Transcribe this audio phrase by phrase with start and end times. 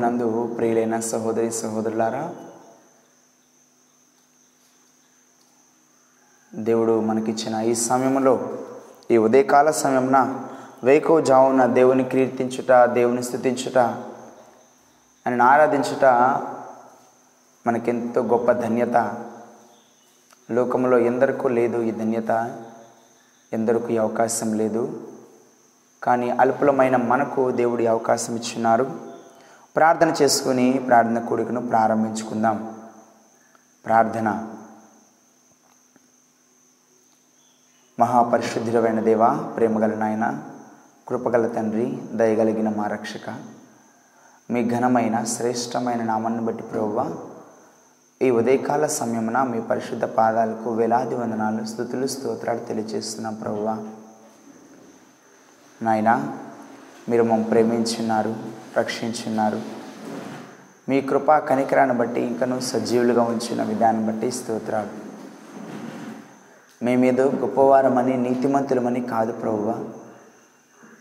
[0.00, 2.34] ప్రభునందు ప్రియులైన సహోదరి సహోదరులారా
[6.54, 8.50] దేవుడు మనకిచ్చిన ఈ సమయంలో
[9.10, 10.44] ఈ ఉదయకాల సమయంన
[10.84, 13.78] వేకోజావున దేవుని కీర్తించుట దేవుని స్థుతించుట
[15.26, 16.04] ఆయన ఆరాధించుట
[17.66, 18.96] మనకెంతో గొప్ప ధన్యత.
[20.50, 22.60] లోకంలో ఎందరికూ లేదు ఈ ధన్యత
[23.52, 25.08] ఎందరికూ ఈ అవకాశం లేదు.
[26.02, 29.09] కానీ అల్పులమైన మనకు దేవుడి అవకాశం ఇచ్చినారు
[29.76, 32.76] ప్రార్థన చేసుకుని ప్రార్థన కూడికను ప్రారంభించుకుందాం.
[33.84, 34.54] ప్రార్థన.
[38.00, 40.42] మహాపరిశుద్ధిరమైన దేవ ప్రేమగల నాయన
[41.08, 43.38] కృపగల తండ్రి దయగలిగిన మా రక్షక
[44.50, 47.16] మీ ఘనమైన శ్రేష్టమైన నామాన్ని బట్టి ప్రభువ
[48.22, 53.92] ఈ ఉదయకాల సమయమున మీ పరిశుద్ధ పాదాలకు వేలాది వందనాలు స్థుతులు స్తోత్రాలు తెలియజేస్తున్నాం ప్రభువ.
[55.82, 56.38] నాయనా
[57.08, 58.34] మీరు మమ్మల్ని ప్రేమించున్నారు
[58.78, 59.60] రక్షించున్నారు.
[60.88, 65.10] మీ కృపా కనికరాన్ని బట్టి ఇంకను సజీవులుగా ఉంచిన విధానం బట్టి స్తోత్రాలు.
[66.84, 69.84] మేమేదో గొప్పవారమని నీతిమంతులమని కాదు ప్రభువ.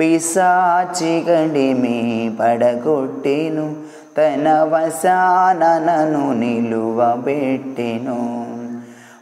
[0.00, 3.99] పిశాచి గడిమి పడగొట్టెను.
[4.18, 8.46] తన వసానను నిలువబెట్టెను.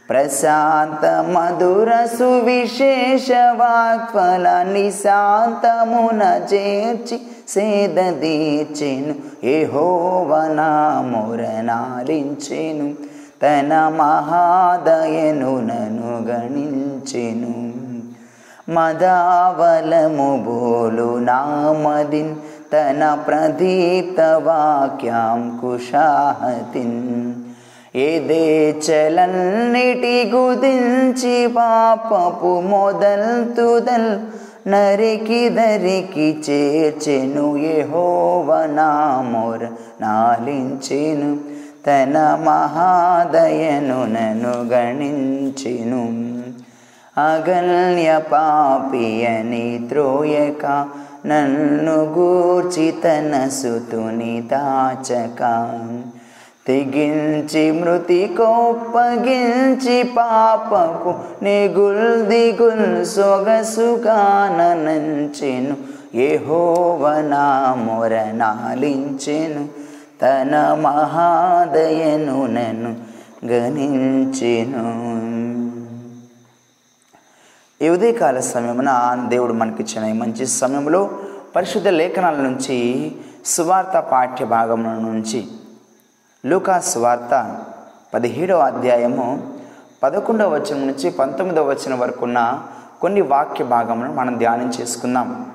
[0.09, 12.93] ప్రశాంత మధుర సువిశేష వాక్ఫల నిశాంతమున చేర్చి సేదీచెను ఏహోవనా మురనాలించెను
[13.43, 17.79] తన మహాదయను నను గణించెను.
[18.71, 22.35] మదావలము బోలు నామదిన్
[22.72, 27.00] తన ప్రదీప్త వాక్యాం కుషాహతిన్
[28.02, 28.44] ఏదే
[28.84, 34.10] చలన్నిటి గుదించి పాపపు మొదల్ తుదల్
[34.68, 39.62] నరికి దరికి చేర్చెను యెహోవనామోర
[40.02, 41.30] నాలించెను
[41.86, 46.04] తన మహాదయను నను గణించెను
[47.24, 50.64] అగల్య పాపియని త్రోయక
[51.25, 55.69] నన్ను గూర్చి తన సుతుని దాచక.
[56.67, 65.77] తెగించి మృతి కోప్పగించి పాపకు నిగుల్ దిగుల్ సొగసుగానంచెను
[66.15, 69.67] ఏహోవనా మొరనాలించెను
[70.21, 72.95] తన మహాదయను నన్ను
[73.45, 75.09] గణించెను.
[77.81, 78.89] ఈ ఉదయకాల సమయమున
[79.29, 81.09] దేవుడు మనకిచ్చిన ఈ మంచి సమయంలో
[81.55, 83.11] పరిశుద్ధ లేఖనాల నుంచి
[83.45, 85.47] సువార్త పాఠ్య భాగం నుంచి.
[86.45, 87.57] లూకా సువార్త
[88.13, 89.53] పదిహేడవ అధ్యాయము
[90.03, 92.63] పదకొండవ వచనం నుంచి పంతొమ్మిదవ వచనం వరకు ఉన్న
[93.01, 95.51] కొన్ని వాక్య భాగములను మనం ధ్యానం చేసుకుందాం.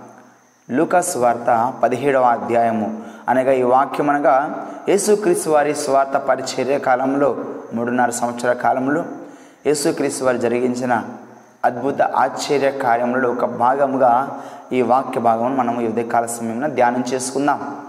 [0.70, 3.02] లూకా సువార్త పదిహేడవ అధ్యాయము.
[3.28, 7.36] అనగా ఈ వాక్యం అనగా యేసుక్రీస్తు వారి స్వార్థ పరిచర్య కాలంలో
[7.74, 9.04] మూడున్నర సంవత్సరాల కాలంలో
[9.66, 11.02] యేసుక్రీస్తు వారు జరిగించిన
[11.64, 14.40] అద్భుత ఆశ్చర్య కార్యములలో ఒక భాగముగా
[14.72, 17.80] ఈ వాక్య భాగం మనం ఈ ఉదయకాల సమయంలో ధ్యానం చేసుకుందాం.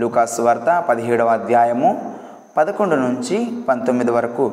[0.00, 2.14] లూకాసు వార్త పదిహేడవ అధ్యాయము
[2.56, 4.52] పదకొండు నుంచి పంతొమ్మిది వరకు.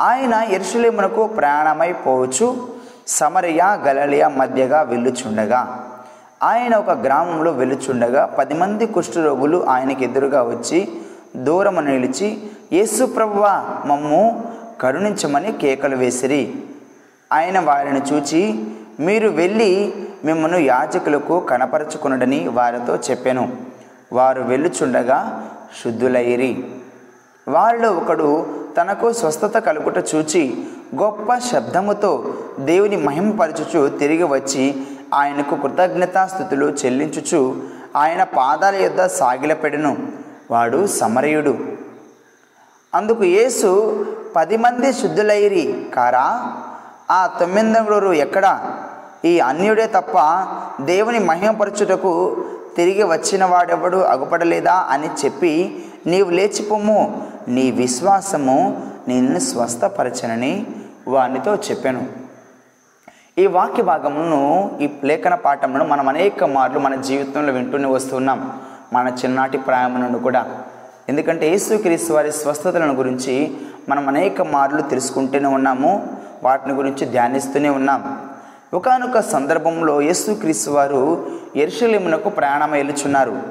[0.00, 2.68] ఆయన ఎరుసలేమునకు ప్రయాణమైపోవచ్చు
[3.08, 5.90] సమరయ గలలియ మధ్యగా వెళ్ళుచుండగా.
[6.42, 11.00] ఆయన ఒక గ్రామంలో వెళ్ళుచుండగా పది మంది కుష్ఠరోగులు ఆయనకి ఎదురుగా వచ్చి
[11.36, 16.54] దూరము నిలిచి యేసు ప్రభువా మమ్ము కరుణించమని కేకలు వేసిరి.
[17.32, 18.64] ఆయన వారిని చూచి
[19.00, 19.94] మీరు వెళ్ళి
[20.24, 23.56] మిమ్మను యాజకులకు కనపరచుకునడని వారితో చెప్పాను.
[24.12, 25.48] వారు వెళ్ళుచుండగా
[25.84, 26.64] శుద్ధులైరి
[27.48, 28.46] వారిలో ఒకడు
[28.80, 30.64] తనకు స్వస్థత కలుగుట చూచి
[30.96, 37.62] గొప్ప శబ్దముతో దేవుని మహిమపరచుచు తిరిగి వచ్చి ఆయనకు కృతజ్ఞతాస్థుతులు చెల్లించుచు
[37.96, 39.96] ఆయన పాదాల యొద్ద సాగిలపెడెను.
[40.50, 41.58] వాడు సమరయుడు.
[42.94, 44.06] అందుకు యేసు
[44.36, 46.52] పది మంది శుద్ధులైరి కారా?
[47.10, 48.74] ఆ తొమ్మిదవరు ఎక్కడ?
[49.24, 50.18] ఈ అన్యుడే తప్ప
[50.80, 52.44] దేవుని మహిమపరచుటకు
[52.76, 60.66] తిరిగి వచ్చిన వాడెవడు అగుపడలేదా అని చెప్పి నీవు లేచిపోము నీ విశ్వాసము నిన్ను స్వస్థపరచనని
[61.08, 62.06] వానితో చెప్పాను.
[63.38, 68.60] ఈ వాక్య భాగమును ఈ లేఖన పాఠమును మనం అనేక మార్లు మన జీవితంలో వింటూనే వస్తున్నాం
[68.92, 70.46] మన చిన్ననాటి ప్రాయం కూడా.
[71.08, 73.56] ఎందుకంటే యేసుక్రీస్తు వారి స్వస్థతలను గురించి
[73.88, 78.20] మనం అనేక మార్లు తెలుసుకుంటూనే ఉన్నాము వాటిని గురించి ధ్యానిస్తూనే ఉన్నాం.
[78.74, 81.26] ఒకనొక సందర్భంలో యేసుక్రీస్తు వారు
[81.56, 83.42] ఎరుషలేమునకు ప్రయాణం వెళ్ళుచున్నారు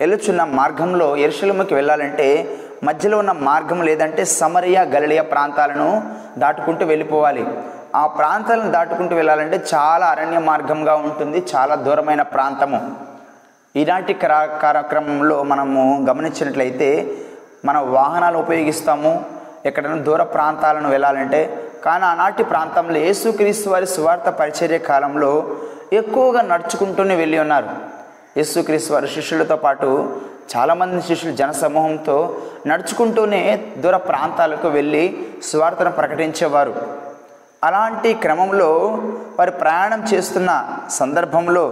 [0.00, 6.02] వెళ్ళుచున్న మార్గంలో ఎరుషలేముకి వెళ్ళాలంటే మధ్యలో ఉన్న మార్గం లేదంటే సమరయ గలిలియ ప్రాంతాలను
[6.38, 7.46] దాటుకుంటూ వెళ్ళిపోవాలి.
[7.94, 12.94] ఆ ప్రాంతాలను దాటుకుంటూ వెళ్ళాలంటే చాలా అరణ్య మార్గంగా ఉంటుంది చాలా దూరమైన ప్రాంతము.
[13.76, 17.14] ఇలాంటి కరా కార్యక్రమంలో మనము గమనించినట్లయితే
[17.64, 19.24] మన వాహనాలు ఉపయోగిస్తాము
[19.68, 21.40] ఎక్కడైనా దూర ప్రాంతాలను వెళ్ళాలంటే
[21.84, 25.32] కానీ ఆనాటి ప్రాంతంలో యేసుక్రీస్తు వారి సువార్త పరిచర్య కాలంలో
[26.00, 27.68] ఎక్కువగా నడుచుకుంటూనే వెళ్ళి ఉన్నారు.
[28.38, 29.88] యేసుక్రీస్తు వారి శిష్యులతో పాటు
[30.56, 32.16] చాలామంది శిష్యులు జనసమూహంతో
[32.70, 33.42] నడుచుకుంటూనే
[33.78, 35.04] దూర ప్రాంతాలకు వెళ్ళి
[35.48, 36.74] సువార్తను ప్రకటించేవారు.
[37.62, 38.70] అలాంటి క్రమంలో
[39.38, 40.50] వారు ప్రయాణం చేస్తున్న
[40.90, 41.64] సందర్భంలో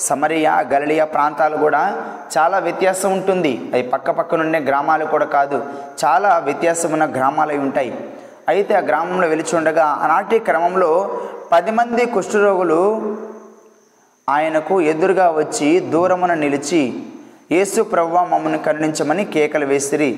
[0.00, 1.80] సమరియా గలలియా ప్రాంతాలు కూడా
[2.36, 3.52] చాలా వ్యత్యాసం ఉంటుంది.
[3.74, 5.58] అవి పక్క పక్కనుండే గ్రామాలు కూడా కాదు
[6.04, 7.92] చాలా వ్యత్యాసం ఉన్న గ్రామాలు అయి ఉంటాయి.
[8.48, 10.92] అయితే ఆ గ్రామంలో వెలిచి ఉండగా ఆనాటి క్రమంలో
[11.52, 12.80] పది మంది కుష్ఠరోగులు
[14.28, 16.82] ఆయనకు ఎదురుగా వచ్చి దూరమున నిలిచి
[17.52, 20.10] యేసు ప్రభు మమ్మల్ని కరుణించమని కేకలు వేసిరి.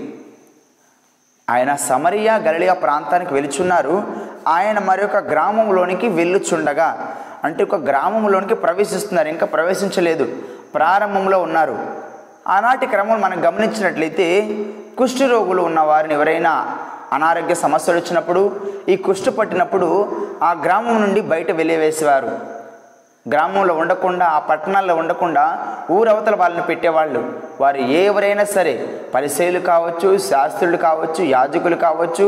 [1.50, 4.04] ఆయన సమరియా గలియా ప్రాంతానికి వెలుచున్నారు.
[4.48, 9.28] ఆయన మరొక గ్రామంలోనికి వెళ్ళుచుండగా అంటే ఒక గ్రామంలోనికి ప్రవేశిస్తున్నారు.
[9.28, 10.28] ఇంకా ప్రవేశించలేదు.
[10.74, 11.78] ప్రారంభంలో ఉన్నారు.
[12.48, 14.56] ఆనాటి క్రమం మనం గమనించినట్లయితే
[14.98, 16.78] కుష్ఠ రోగులు ఉన్న వారిని ఎవరైనా
[17.12, 19.88] అనారోగ్య సమస్యలు వచ్చినప్పుడు ఈ కుష్టు పట్టినప్పుడు
[20.42, 22.61] ఆ గ్రామం నుండి బయట వెళ్ళివేసేవారు
[23.26, 25.44] గ్రామంలో ఉండకుండా ఆ పట్టణాల్లో ఉండకుండా
[25.96, 27.20] ఊరవతల వాళ్ళని పెట్టేవాళ్ళు.
[27.60, 28.72] వారు ఎవరైనా సరే
[29.14, 32.26] పరిశైలు కావచ్చు శాస్త్రులు కావచ్చు యాజకులు కావచ్చు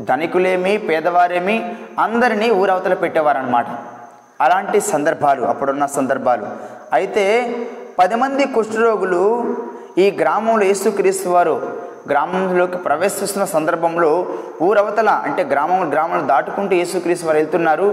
[0.00, 1.56] ధనికులేమి పేదవారేమి
[1.98, 3.66] అందరినీ ఊరవతల పెట్టేవారనమాట
[4.44, 6.46] అలాంటి సందర్భాలు అప్పుడున్న సందర్భాలు.
[6.92, 7.24] అయితే
[7.98, 9.22] పది మంది కుష్ఠరోగులు
[9.98, 11.56] ఈ గ్రామంలో యేసుక్రీస్తు వారు
[12.08, 14.10] గ్రామంలోకి ప్రవేశిస్తున్న సందర్భంలో
[14.62, 17.86] ఊరవతల అంటే గ్రామం గ్రామాలను దాటుకుంటూ యేసుక్రీస్తు వారు వెళ్తున్నారు.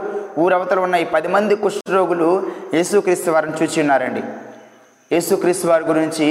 [0.43, 2.29] ఊరవతల ఉన్న ఈ పది మంది కుష్ఠరోగులు
[2.73, 4.23] యేసుక్రీస్తు వారిని చూచి ఉన్నారండి.
[5.13, 6.27] యేసుక్రీస్తు వారి గురించి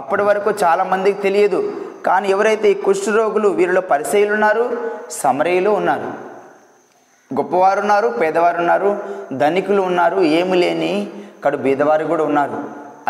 [0.00, 1.60] అప్పటి వరకు చాలామందికి తెలియదు.
[2.06, 4.64] కానీ ఎవరైతే ఈ కుష్ఠరోగులు వీరిలో పరిచయులు ఉన్నారు
[5.22, 6.08] సమరయులు ఉన్నారు.
[7.30, 8.90] గొప్పవారు ఉన్నారు పేదవారు ఉన్నారు
[9.42, 10.94] ధనికులు ఉన్నారు ఏమి లేని
[11.44, 12.56] కడు బీదవారు కూడా ఉన్నారు.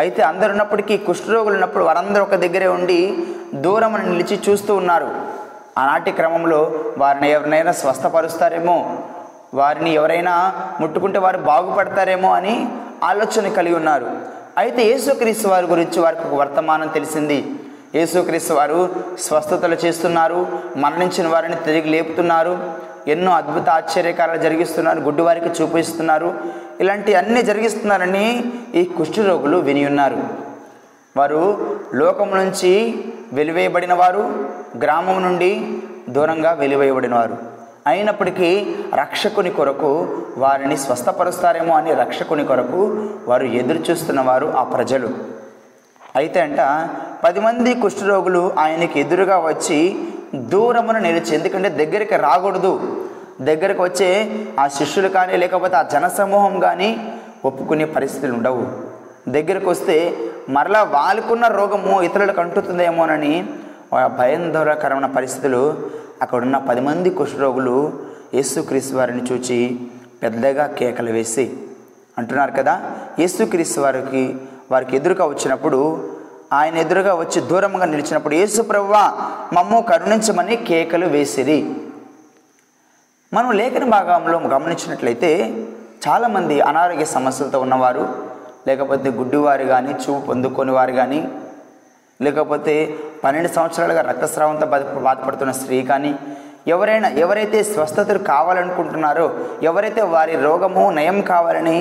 [0.00, 3.00] అయితే అందరు ఉన్నప్పటికీ కుష్ఠరోగులు ఉన్నప్పుడు వారందరూ ఒక దగ్గరే ఉండి
[3.55, 5.15] దూరం నిలిచి చూస్తూ ఉన్నారు.
[5.79, 8.97] ఆనాటి క్రమంలో వారిని ఎవరినైనా స్వస్థపరుస్తారేమో?
[9.55, 12.69] వారిని ఎవరైనా ముట్టుకుంటే వారు బాగుపడతారేమో అని
[13.05, 14.11] ఆలోచన కలిగి ఉన్నారు.
[14.59, 17.55] అయితే యేసుక్రీస్తు వారి గురించి వారికి ఒక వర్తమానం తెలిసింది.
[17.95, 22.73] యేసుక్రీస్తు వారు స్వస్థతలు చేస్తున్నారు మరణించిన వారిని తిరిగి లేపుతున్నారు
[23.09, 26.35] ఎన్నో అద్భుత ఆశ్చర్యకారాలు జరిగిస్తున్నారు గుడ్డు వారికి చూపిస్తున్నారు.
[26.81, 30.23] ఇలాంటి అన్నీ జరిగిస్తున్నారని ఈ కుష్ఠరోగులు విని ఉన్నారు.
[31.17, 34.23] వారు లోకం నుంచి వెలివేయబడిన వారు
[34.83, 35.51] గ్రామం నుండి
[36.09, 37.37] దూరంగా వెలివేయబడిన వారు
[37.87, 38.49] అయినప్పటికీ
[38.95, 39.91] రక్షకుని కొరకు
[40.39, 42.81] వారిని స్వస్థపరుస్తారేమో అని రక్షకుని కొరకు
[43.29, 45.09] వారు ఎదురు చూస్తున్నవారు ఆ ప్రజలు.
[46.17, 46.61] అయితే అంట
[47.25, 49.79] పది మంది కుష్ఠరోగులు ఆయనకి ఎదురుగా వచ్చి
[50.35, 52.73] దూరమును నిలిచి ఎందుకంటే దగ్గరికి రాకూడదు.
[53.41, 54.09] దగ్గరకు వచ్చే
[54.59, 56.91] ఆ శిష్యులు కానీ లేకపోతే ఆ జనసమూహం కానీ
[57.45, 58.65] ఒప్పుకునే పరిస్థితులు ఉండవు.
[59.29, 59.97] దగ్గరకు వస్తే
[60.49, 63.45] మరలా వాళ్ళకున్న రోగము ఇతరులకు అంటుతుందేమోనని
[63.95, 64.07] ఆ
[65.07, 65.89] పరిస్థితులు
[66.23, 67.93] అక్కడున్న పది మంది కుష్ఠరోగులు
[68.35, 69.81] యేసుక్రీస్తు వారిని చూచి
[70.23, 71.51] పెద్దగా కేకలు వేసి
[72.19, 72.81] అంటున్నారు కదా
[73.19, 74.37] యేసుక్రీస్తు వారికి
[74.71, 76.09] వారికి ఎదురుగా వచ్చినప్పుడు
[76.53, 79.13] ఆయన ఎదురుగా వచ్చి దూరంగా నిలిచినప్పుడు యేసు ప్రవ్వా
[79.53, 81.75] మమ్ము కరుణించమని కేకలు వేసిరి.
[83.35, 85.55] మనం లేఖన భాగంలో గమనించినట్లయితే
[86.09, 88.32] చాలామంది అనారోగ్య సమస్యలతో ఉన్నవారు
[88.66, 91.21] లేకపోతే గుడ్డివారు కానీ చూపు పొందుకొని వారు కానీ
[92.21, 92.75] లేకపోతే
[93.25, 96.12] పన్నెండు సంవత్సరాలుగా రక్తస్రావంతో బాధ బాధపడుతున్న స్త్రీ కానీ
[96.69, 99.26] ఎవరైనా ఎవరైతే స్వస్థతలు కావాలనుకుంటున్నారో
[99.62, 101.78] ఎవరైతే వారి రోగము నయం కావాలని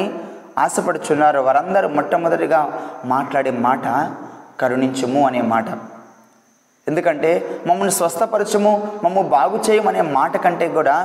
[0.58, 2.62] ఆశపడుచున్నారో వారందరూ మొట్టమొదటిగా
[3.06, 3.86] మాట్లాడే మాట
[4.62, 5.66] కరుణించుము అనే మాట.
[6.88, 7.32] ఎందుకంటే
[7.68, 8.72] మమ్మల్ని స్వస్థపరచము
[9.04, 10.96] మమ్ము బాగు చేయమనే మాట కంటే కూడా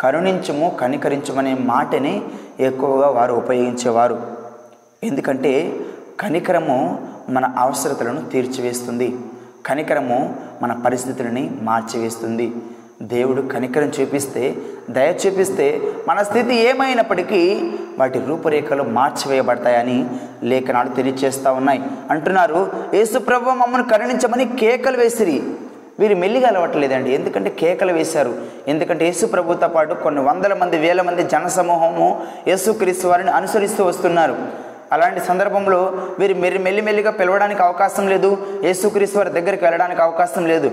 [0.00, 2.14] కరుణించము కనికరించమనే మాటని
[2.60, 4.16] ఎక్కువగా వారు ఉపయోగించేవారు.
[5.04, 5.72] ఎందుకంటే
[6.20, 9.16] కనికరము మన అవసరతలను తీర్చివేస్తుంది.
[9.66, 12.52] కనికరము మన పరిస్థితులని మార్చివేస్తుంది.
[13.02, 14.54] దేవుడు కనికరం చూపిస్తే
[14.90, 20.06] దయ చూపిస్తే మన స్థితి ఏమైనప్పటికీ వాటి రూపురేఖలు మార్చివేయబడతాయని
[20.42, 21.82] లేఖనాలు తెలియచేస్తూ ఉన్నాయి.
[22.10, 25.42] అంటున్నారు యేసుప్రభు మమ్మల్ని కరుణించమని కేకలు వేసిరి.
[25.98, 27.14] వీరు మెల్లిగా అలవట్లేదండి.
[27.14, 28.34] ఎందుకంటే కేకలు వేశారు.
[28.68, 34.36] ఎందుకంటే యేసు ప్రభుతో పాటు కొన్ని వందల మంది వేల మంది జనసమూహము యేసుక్రీస్తు వారిని అనుసరిస్తూ వస్తున్నారు.
[34.94, 35.80] అలాంటి సందర్భంలో
[36.20, 38.30] వీరు మెల్లి మెల్లిమెల్లిగా పిలవడానికి అవకాశం లేదు.
[38.64, 40.70] యేసుక్రీస్తు వారి దగ్గరికి వెళ్ళడానికి అవకాశం లేదు.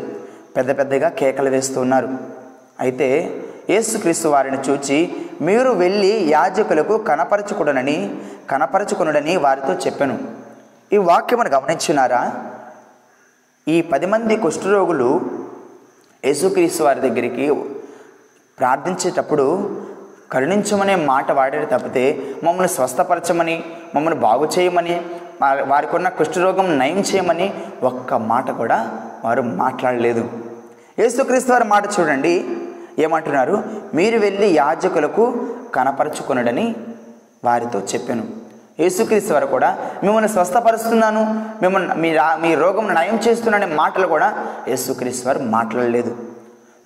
[0.58, 2.10] పెద్ద పెద్దగా కేకలు వేస్తున్నారు
[2.86, 3.08] అయితే
[3.70, 5.00] యేసుక్రీస్తు వారిని చూచి
[5.48, 7.98] మీరు వెళ్ళి యాజకులకు కనపరచుకుడనని
[8.52, 10.16] కనపరచుకునుడని వారితో చెప్పాను.
[10.96, 12.22] ఈ వాక్యమును గమనించున్నారా?
[13.68, 15.10] ఈ పది మంది కుష్ఠరోగులు
[16.26, 17.46] యేసుక్రీస్తు వారి దగ్గరికి
[18.58, 19.46] ప్రార్థించేటప్పుడు
[20.32, 23.64] కరుణించమనే మాట వాడారు తప్పితే మమ్మల్ని స్వస్థపరచమని
[23.96, 25.02] మమ్మల్ని బాగు చేయమని
[25.68, 30.30] వారికి ఉన్న కుష్ఠరోగం నయం చేయమని ఒక్క మాట కూడా వారు మాట్లాడలేదు.
[31.00, 32.46] యేసుక్రీస్తు వారి మాట చూడండి.
[33.00, 33.64] ఏమంటున్నారు?
[33.94, 36.76] మీరు వెళ్ళి యాజకులకు కనపరచుకునడని
[37.46, 38.24] వారితో చెప్పాను.
[38.80, 45.28] యేసుక్రీస్తు వారు కూడా మిమ్మల్ని స్వస్థపరుస్తున్నాను మిమ్మల్ని మీ రా- మీ రోగం నయం చేస్తున్నానే మాటలు కూడా యేసుక్రీస్తు
[45.28, 46.18] వారు మాట్లాడలేదు.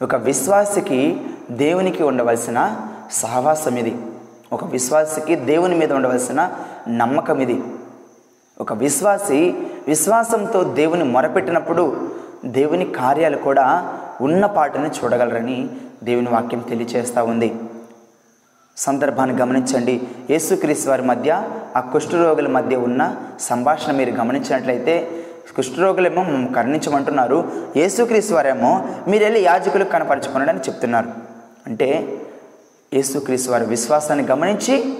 [0.01, 1.21] ఒక విశ్వాసికి
[1.51, 2.75] దేవునికి ఉండవలసిన
[3.13, 3.97] సహవాసం ఇది
[4.53, 6.51] ఒక విశ్వాసికి దేవుని మీద ఉండవలసిన
[6.89, 7.61] నమ్మకం ఇది
[8.61, 9.53] ఒక విశ్వాసి
[9.87, 12.11] విశ్వాసంతో దేవుని మొరపెట్టినప్పుడు
[12.45, 15.69] దేవుని కార్యాలు కూడా ఉన్న పాటని చూడగలరని
[16.03, 17.55] దేవుని వాక్యం తెలియచేస్తూ ఉంది.
[18.77, 20.01] సందర్భాన్ని గమనించండి.
[20.29, 21.43] యేసుక్రీస్తు వారి మధ్య
[21.75, 27.51] ఆ కుష్ఠరోగుల మధ్య ఉన్న సంభాషణ మీరు గమనించినట్లయితే కుష్ఠరోగులేమో మమ్మల్ని కరుణించమంటున్నారు.
[27.77, 31.07] యేసుక్రీస్తు వారేమో మీరు వెళ్ళి యాజకులకు కనపరచుకున్నాడని చెప్తున్నారు.
[31.67, 32.21] అంటే
[32.93, 34.97] యేసుక్రీస్తు వారి విశ్వాసాన్ని గమనించి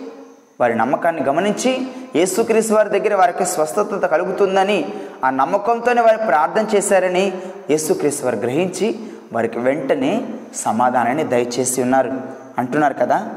[0.61, 4.93] వారి నమ్మకాన్ని గమనించి యేసుక్రీస్తు వారి దగ్గర వారికి స్వస్థత కలుగుతుందని
[5.25, 7.33] ఆ నమ్మకంతోనే వారు ప్రార్థన చేశారని
[7.69, 8.99] యేసుక్రీస్తు వారు గ్రహించి
[9.33, 12.11] వారికి వెంటనే సమాధానాన్ని దయచేసి ఉన్నారు.
[12.57, 13.29] అంటున్నారు కదా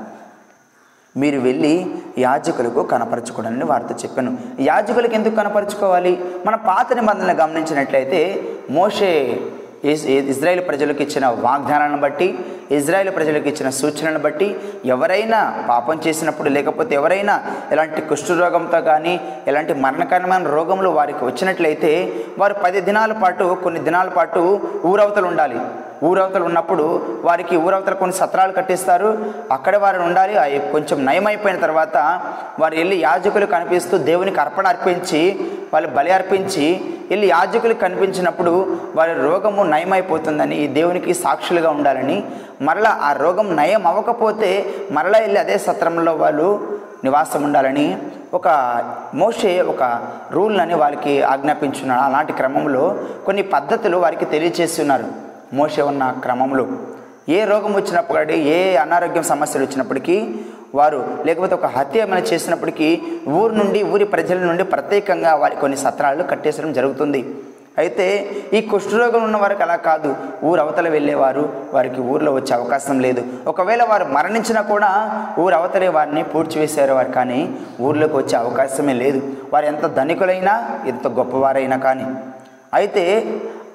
[1.16, 4.38] మీరు వెళ్ళి యాజకులకు కనపరచుకోవడానికి వారితో చెప్పాను.
[4.60, 6.24] యాజకులకు ఎందుకు కనపరచుకోవాలి?
[6.46, 9.40] మన పాత నిబంధనలు గమనించినట్లయితే మోషే
[10.30, 12.28] ఇజ్రాయేల్ ప్రజలకు ఇచ్చిన వాగ్దానాలను బట్టి
[12.76, 14.48] ఇజ్రాయేల్ ప్రజలకు ఇచ్చిన సూచనలను బట్టి
[14.94, 17.34] ఎవరైనా పాపం చేసినప్పుడు లేకపోతే ఎవరైనా
[17.74, 19.14] ఎలాంటి కుష్ఠరోగంతో కానీ
[19.50, 21.92] ఎలాంటి మరణకరమైన రోగంలో వారికి వచ్చినట్లయితే
[22.38, 24.42] వారు పది దినాల పాటు కొన్ని దినాల పాటు
[24.84, 25.58] ఊరవతలు ఉండాలి.
[26.04, 29.18] ఊరవతలు ఉన్నప్పుడు వారికి ఊరవతల కొన్ని సత్రాలు కట్టిస్తారు.
[29.52, 30.38] అక్కడ వారు ఉండాలి.
[30.38, 31.96] అవి కొంచెం నయమైపోయిన తర్వాత
[32.60, 39.62] వారు వెళ్ళి యాజకులు కనిపిస్తూ దేవునికి అర్పణ అర్పించి వాళ్ళు బలి అర్పించి వెళ్ళి యాజకులకు కనిపించినప్పుడు వారి రోగము
[39.62, 42.24] నయమైపోతుందని ఈ దేవునికి సాక్షులుగా ఉండాలని
[42.62, 47.98] మరలా ఆ రోగం నయం అవ్వకపోతే మరలా వెళ్ళి అదే సత్రంలో వాళ్ళు నివాసం ఉండాలని
[48.34, 48.48] ఒక
[49.14, 52.00] మోషే ఒక రూల్ అని వారికి ఆజ్ఞాపించున్నాడు.
[52.00, 56.66] అలాంటి క్రమంలో కొన్ని పద్ధతులు వారికి తెలియచేస్తున్నారు మోషే ఉన్న క్రమంలో
[57.28, 60.34] ఏ రోగం వచ్చినప్పటికీ ఏ అనారోగ్యం సమస్యలు వచ్చినప్పటికీ
[60.74, 66.22] వారు లేకపోతే ఒక హత్య ఏమైనా చేసినప్పటికీ ఊరు నుండి ఊరి ప్రజల నుండి ప్రత్యేకంగా వారి కొన్ని సత్రాలు
[66.22, 67.24] కట్టేసడం జరుగుతుంది.
[67.78, 70.16] అయితే ఈ కుష్ఠరోగం ఉన్న వారికి అలా కాదు.
[70.44, 73.22] ఊరు అవతల వెళ్ళేవారు వారికి ఊర్లో వచ్చే అవకాశం లేదు.
[73.46, 74.90] ఒకవేళ వారు మరణించినా కూడా
[75.38, 79.22] ఊరు అవతలే వారిని పూడ్చివేసేవారు వారు కానీ ఊర్లోకి వచ్చే అవకాశమే లేదు.
[79.52, 82.06] వారు ఎంత ధనికులైనా ఎంత గొప్పవారైనా కానీ.
[82.74, 83.24] అయితే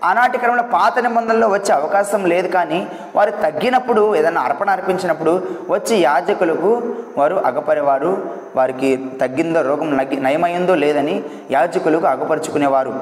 [0.03, 6.95] ఆనాటి క్రమంలో పాత నిబంధనలో వచ్చే అవకాశం లేదు కానీ వారు తగ్గినప్పుడు ఏదైనా అర్పణ అర్పించినప్పుడు వచ్చి యాజకులకు
[7.17, 8.29] వారు అగపరేవారు.
[8.55, 12.93] వారికి తగ్గిందో రోగం నగ్గి నయమైందో లేదని యాజకులకు అగపరుచుకునేవారు.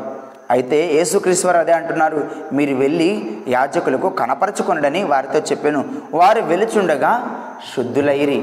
[0.52, 2.28] అయితే యేసుక్రీశ్వరు అదే అంటున్నారు.
[2.54, 5.86] మీరు వెళ్ళి యాజకులకు కనపరచుకొనడని వారితో చెప్పాను.
[6.14, 7.42] వారు వెలుచుండగా
[7.76, 8.40] శుద్ధులైరి.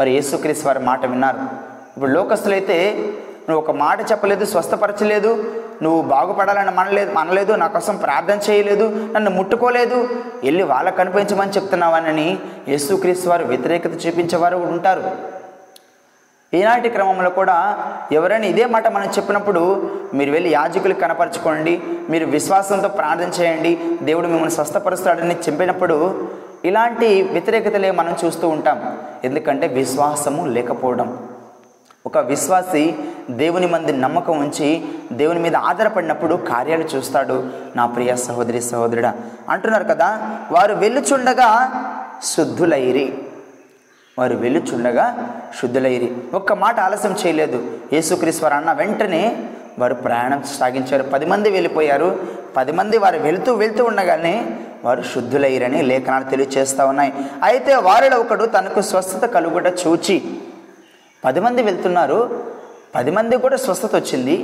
[0.00, 1.36] వారు యేసుక్రీస్తు వారి మాట విన్నారు.
[1.96, 2.94] ఇప్పుడు లోకస్తులైతే
[3.48, 5.44] నువ్వు ఒక మాట చెప్పలేదు స్వస్థపరచలేదు.
[5.82, 10.08] నువ్వు బాగుపడాలని మనలేదు మనలేదు నా కోసం ప్రార్థన చేయలేదు నన్ను ముట్టుకోలేదు.
[10.44, 15.10] వెళ్ళి వాళ్ళకు కనిపించమని చెప్తున్నావనని యేసుక్రీస్తు వారు వ్యతిరేకత చూపించేవారు ఉంటారు.
[16.54, 17.56] ఈనాటి క్రమంలో కూడా
[18.12, 19.62] ఎవరైనా ఇదే మాట మనం చెప్పినప్పుడు
[20.14, 26.28] మీరు వెళ్ళి యాజకులకు కనపరచుకోండి మీరు విశ్వాసంతో ప్రార్థన చేయండి దేవుడు మిమ్మల్ని స్వస్థపరుస్తాడని చెప్పినప్పుడు
[26.64, 28.98] ఇలాంటి వ్యతిరేకతలే మనం చూస్తూ ఉంటాం.
[29.24, 31.18] ఎందుకంటే విశ్వాసము లేకపోవడం.
[32.06, 32.94] ఒక విశ్వాసి
[33.30, 37.46] దేవుని మంది నమ్మకం ఉంచి దేవుని మీద ఆధారపడినప్పుడు కార్యాలు చూస్తాడు.
[37.76, 39.14] నా ప్రియ సహోదరి సహోదరుడా
[39.48, 41.72] అంటున్నారు కదా వారు వెళ్ళుచుండగా
[42.24, 43.18] శుద్ధులైరి.
[44.18, 45.30] వారు వెళ్ళుచుండగా
[45.62, 46.16] శుద్ధులైరి.
[46.34, 47.70] ఒక్క మాట ఆలస్యం చేయలేదు.
[47.92, 51.02] యేసుక్రీస్తు వారు అన్న వెంటనే వారు ప్రయాణం సాగించారు.
[51.02, 52.26] పది మంది వెళ్ళిపోయారు.
[52.56, 54.46] పది మంది వారు వెళుతూ వెళ్తూ ఉండగానే
[54.84, 57.12] వారు శుద్ధులయ్యరని లేఖనాలు తెలియచేస్తూ ఉన్నాయి.
[57.42, 60.38] అయితే వారిలో ఒకడు తనకు స్వస్థత కలుగుట చూచి
[61.24, 62.57] పది మంది వెళ్తున్నారు.
[62.94, 64.36] పది మందికి కూడా స్వస్థత వచ్చింది.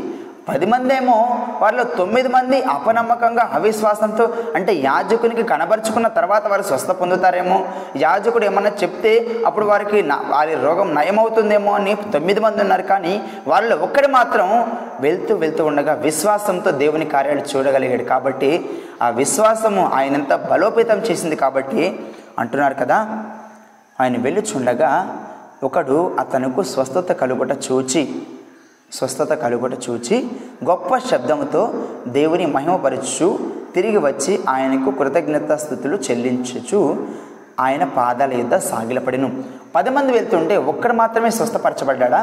[0.48, 1.14] పది మంది ఏమో
[1.60, 4.24] వారిలో తొమ్మిది మంది అపనమ్మకంగా అవిశ్వాసంతో
[4.56, 7.58] అంటే యాజకునికి కనబరుచుకున్న తర్వాత వారు స్వస్థ పొందుతారేమో.
[7.96, 9.12] యాజకుడు ఏమన్నా చెప్తే
[9.46, 10.02] అప్పుడు వారికి
[10.34, 12.82] వారి రోగం నయమవుతుందేమో అని తొమ్మిది మంది ఉన్నారు.
[12.82, 13.14] కానీ
[13.46, 14.48] వారిలో ఒక్కడి మాత్రం
[15.00, 18.04] వెళ్తూ వెళ్తూ ఉండగా విశ్వాసంతో దేవుని కార్యాలు చూడగలిగాడు.
[18.04, 18.50] కాబట్టి
[19.02, 21.82] ఆ విశ్వాసము ఆయనంత బలోపేతం చేసింది కాబట్టి
[22.38, 22.98] అంటున్నారు కదా
[24.00, 24.92] ఆయన వెళ్ళి చూడగా
[25.64, 28.02] ఒకడు అతనుకు స్వస్థత కలుగుట చూచి
[28.92, 30.16] స్వస్థత కలుగుట చూచి
[30.64, 31.62] గొప్ప శబ్దముతో
[32.08, 33.28] దేవుని మహిమపరచు
[33.74, 36.80] తిరిగి వచ్చి ఆయనకు కృతజ్ఞతాస్థుతులు చెల్లించుచు
[37.60, 39.28] ఆయన పాదాల యొద్ద సాగిలపడిను.
[39.74, 42.20] పది మంది వెళ్తుంటే ఒక్కడు మాత్రమే స్వస్థపరచబడ్డా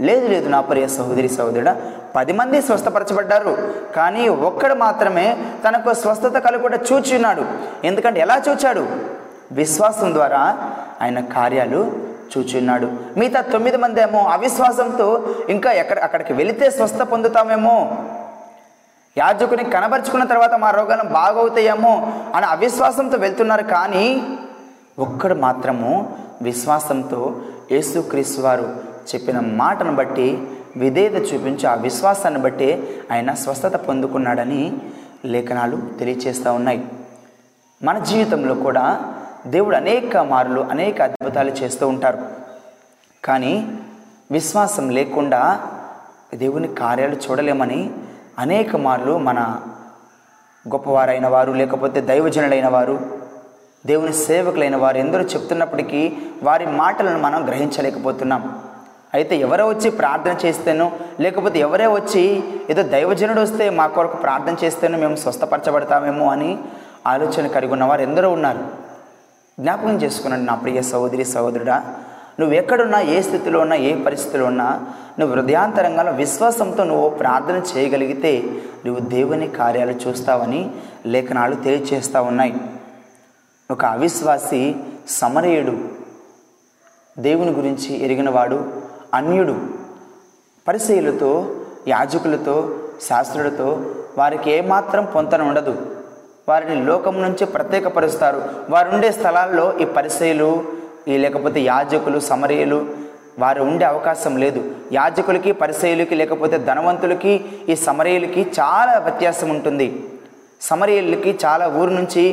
[0.00, 1.72] లేదు లేదు నా ప్రియ సహోదరి సహోదరుడా
[2.16, 3.52] పది మంది స్వస్థపరచబడ్డారు
[3.96, 5.26] కానీ ఒక్కడు మాత్రమే
[5.64, 7.44] తనకు స్వస్థత కలుగుట చూచున్నాడు
[7.84, 8.84] ఎందుకంటే ఎలా చూచాడు?
[9.52, 10.42] విశ్వాసం ద్వారా
[11.00, 12.92] ఆయన కార్యాలు చూచున్నాడు.
[13.16, 17.96] మిగతా తొమ్మిది మంది ఏమో అవిశ్వాసంతో ఇంకా ఎక్కడ అక్కడికి వెళితే స్వస్థ పొందుతామేమో?
[19.18, 24.22] యాజకుని కనబరుచుకున్న తర్వాత మా రోగాలు బాగవుతాయేమో అని అవిశ్వాసంతో వెళ్తున్నారు కానీ
[24.98, 28.76] ఒక్కడు మాత్రము విశ్వాసంతో యేసుక్రీస్తు వారు
[29.14, 30.42] చెప్పిన మాటను బట్టి
[30.76, 34.76] విధేయత చూపించి ఆ విశ్వాసాన్ని బట్టి ఆయన స్వస్థత పొందుకున్నాడని
[35.24, 36.84] లేఖనాలు తెలియచేస్తూ ఉన్నాయి.
[37.82, 39.00] మన జీవితంలో కూడా
[39.46, 42.18] దేవుడు అనేక మార్లు అనేక అద్భుతాలు చేస్తూ ఉంటారు.
[43.24, 43.78] కానీ
[44.30, 45.68] విశ్వాసం లేకుండా
[46.34, 47.90] దేవుని కార్యాలు చూడలేమని
[48.38, 49.60] అనేక మార్లు మన
[50.68, 53.20] గొప్పవారైన వారు లేకపోతే దైవజనులైన వారు
[53.86, 58.62] దేవుని సేవకులైన వారు ఎందరో చెప్తున్నప్పటికీ వారి మాటలను మనం గ్రహించలేకపోతున్నాం.
[59.14, 64.98] అయితే ఎవరో వచ్చి ప్రార్థన చేస్తేనో లేకపోతే ఎవరే వచ్చి ఏదో దైవజనుడు వస్తే మా కొరకు ప్రార్థన చేస్తేనో
[64.98, 66.58] మేము స్వస్థపరచబడతామేమో అని
[67.06, 68.89] ఆలోచన కలిగి ఉన్న వారు ఎందరో ఉన్నారు.
[69.60, 71.96] జ్ఞాపకం చేసుకున్నాను నా ప్రియ సహోదరి సహోదరుడా
[72.40, 74.86] నువ్వు ఎక్కడున్నా ఏ స్థితిలో ఉన్నా ఏ పరిస్థితిలో ఉన్నా
[75.18, 78.42] నువ్వు హృదయాంతరంగా విశ్వాసంతో నువ్వు ప్రార్థన చేయగలిగితే
[78.86, 80.70] నువ్వు దేవుని కార్యాలు చూస్తావని
[81.06, 82.54] లేఖనాలు తెలియచేస్తూ ఉన్నాయి.
[83.70, 84.76] ఒక అవిశ్వాసి
[85.08, 85.74] సమరయుడు
[87.18, 88.72] దేవుని గురించి ఎరిగినవాడు
[89.14, 89.56] అన్యుడు
[90.68, 91.54] పరిశీలతో
[91.88, 95.89] యాజకులతో శాస్త్రులతో వారికి ఏమాత్రం పొంతన ఉండదు.
[96.50, 98.40] వారిని లోకం నుంచి ప్రత్యేకపరుస్తారు.
[98.74, 100.50] వారు ఉండే స్థలాల్లో ఈ పరిశీలు
[101.08, 102.78] ఈ లేకపోతే యాజకులు సమరయులు
[103.42, 104.60] వారు ఉండే అవకాశం లేదు.
[104.92, 107.32] యాజకులకి పరిశీలకి లేకపోతే ధనవంతులకి
[107.68, 109.88] ఈ సమరయులకి చాలా వ్యత్యాసం ఉంటుంది.
[110.68, 112.24] సమరయులకి చాలా ఊరు నుంచి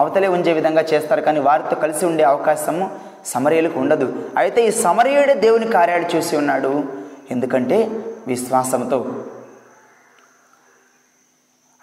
[0.00, 1.22] అవతలే ఉంచే విధంగా చేస్తారు.
[1.26, 2.76] కానీ వారితో కలిసి ఉండే అవకాశం
[3.32, 4.06] సమరయులకు ఉండదు.
[4.36, 6.72] అయితే ఈ సమరయుడే దేవుని కార్యాలు చూసి ఉన్నాడు.
[7.30, 7.78] ఎందుకంటే
[8.26, 8.98] విశ్వాసంతో.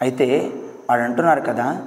[0.05, 0.27] అయితే
[0.89, 1.77] వాడు అంటున్నారు కదా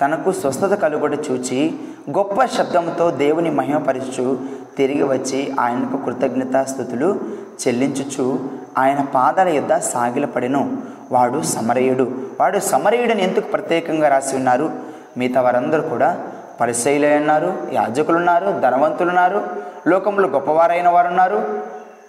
[0.00, 1.74] తనకు స్వస్థత కలుగుట చూచి
[2.10, 4.38] గొప్ప శబ్దంతో దేవుని మహిమపరచు
[4.78, 7.20] తిరిగి వచ్చి ఆయనకు కృతజ్ఞతాస్థుతులు
[7.68, 8.40] చెల్లించుచు
[8.78, 10.78] ఆయన పాదాల యొద్ద సాగిలపడెను.
[11.12, 12.12] వాడు సమరయుడు.
[12.40, 14.70] వాడు సమరయుడని ఎందుకు ప్రత్యేకంగా రాసి ఉన్నారు?
[15.16, 16.20] మిగతా వారందరూ కూడా
[16.60, 19.42] పరిశైలే ఉన్నారు యాజకులు ఉన్నారు ధనవంతులు ఉన్నారు
[19.86, 21.60] లోకంలో గొప్పవారైన వారు ఉన్నారు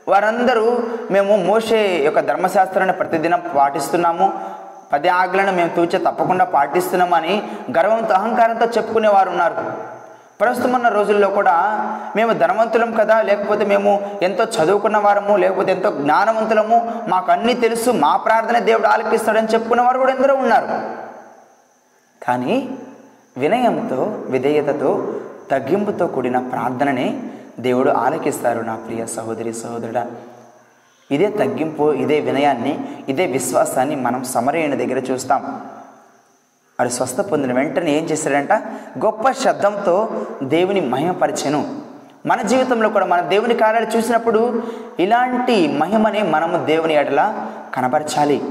[0.08, 0.78] వారందరూ
[1.12, 4.34] మేము మోషే యొక్క ధర్మశాస్త్రాన్ని ప్రతిదినం పాటిస్తున్నాము.
[4.94, 7.36] పది ఆజ్ఞలను మేము తూచి తప్పకుండా పాటిస్తున్నామని
[7.78, 9.94] గర్వంతో అహంకారంతో చెప్పుకునేవారు ఉన్నారు.
[10.42, 11.56] ప్రస్తుతం ఉన్న రోజుల్లో కూడా
[12.16, 16.78] మేము ధనవంతులం కదా లేకపోతే మేము ఎంతో చదువుకున్న వారము లేకపోతే ఎంతో జ్ఞానవంతులము
[17.08, 20.70] మాకు అన్నీ తెలుసు మా ప్రార్థన దేవుడు ఆలకిస్తాడని చెప్పుకునేవారు కూడా ఎందరో ఉన్నారు.
[22.26, 22.70] కానీ
[23.38, 24.92] వినయంతో విధేయతతో
[25.52, 27.08] తగ్గింపుతో కూడిన ప్రార్థననే
[27.60, 30.06] దేవుడు ఆలకిస్తారు నా ప్రియ సహోదరి సహోదరుడా.
[31.12, 35.62] ఇదే తగ్గింపు ఇదే వినయాన్ని ఇదే విశ్వాసాన్ని మనం సమరయ్యన దగ్గర చూస్తాం.
[36.80, 38.54] అది స్వస్థ పొందిన వెంటనే ఏం చేశాడంట
[39.06, 41.76] గొప్ప శబ్దంతో దేవుని మహిమపరిచెను.
[42.26, 44.64] మన జీవితంలో కూడా మన దేవుని కార్యాలు చూసినప్పుడు
[45.00, 48.42] ఇలాంటి మహిమని మనము దేవుని ఎడలా కనపరచాలి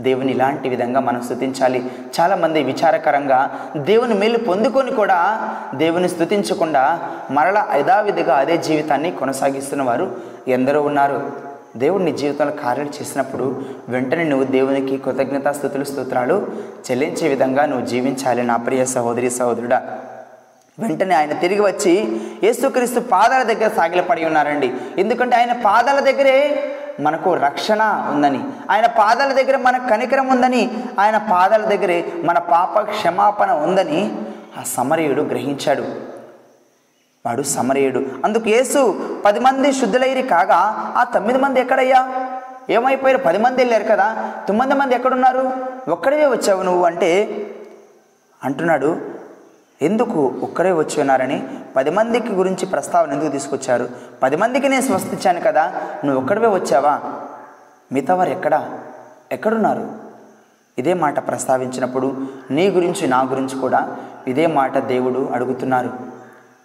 [0.00, 1.90] దేవుని ఇలాంటి విధంగా మనం స్థుతించాలి
[2.20, 10.16] చాలామంది విచారకరంగా దేవుని మేలు పొందుకొని కూడా దేవుని స్థుతించకుండా మరలా యథావిధిగా అదే జీవితాన్ని కొనసాగిస్తున్న వారు
[10.48, 11.53] ఎందరో ఉన్నారు.
[11.76, 16.46] దేవుడు నీ జీవితంలో కార్యాలు చేసినప్పుడు వెంటనే నువ్వు దేవునికి కృతజ్ఞతాస్థుతులు స్తోత్రాలు
[16.90, 19.98] చెల్లించే విధంగా నువ్వు జీవించాలి నా ప్రియ సహోదరి సహోదరుడా.
[20.78, 24.72] వెంటనే ఆయన తిరిగి వచ్చి యేసుక్రీస్తు పాదాల దగ్గర సాగిలపడి ఉన్నారండి.
[24.98, 31.64] ఎందుకంటే ఆయన పాదాల దగ్గరే మనకు రక్షణ ఉందని ఆయన పాదాల దగ్గర మన కనికరం ఉందని ఆయన పాదాల
[31.64, 34.12] దగ్గరే మన పాప క్షమాపణ ఉందని
[34.58, 36.13] ఆ సమరయుడు గ్రహించాడు.
[37.26, 38.02] వాడు సమరయుడు.
[38.24, 40.56] అందుకు యేసు పది మంది శుద్ధులైరి కాగా
[40.96, 42.08] ఆ తొమ్మిది మంది ఎక్కడయ్యా?
[42.70, 43.22] ఏమైపోయారు?
[43.22, 44.32] పది మంది వెళ్ళారు కదా.
[44.48, 45.52] తొమ్మిది మంది ఎక్కడున్నారు?
[45.88, 46.84] ఒక్కడవే వచ్చావు నువ్వు.
[46.84, 47.26] అంటే
[48.44, 48.96] అంటున్నాడు
[49.82, 53.88] ఎందుకు ఒక్కరే వచ్చి ఉన్నారని పది మందికి గురించి ప్రస్తావన ఎందుకు తీసుకొచ్చారు?
[54.22, 55.72] పది మందికి నేను స్వస్థించాను కదా.
[56.04, 57.00] నువ్వు ఒక్కడివే వచ్చావా?
[57.92, 58.78] మిగతా వారు ఎక్కడా?
[59.32, 59.92] ఎక్కడున్నారు?
[60.78, 66.13] ఇదే మాట ప్రస్తావించినప్పుడు నీ గురించి నా గురించి కూడా ఇదే మాట దేవుడు అడుగుతున్నారు.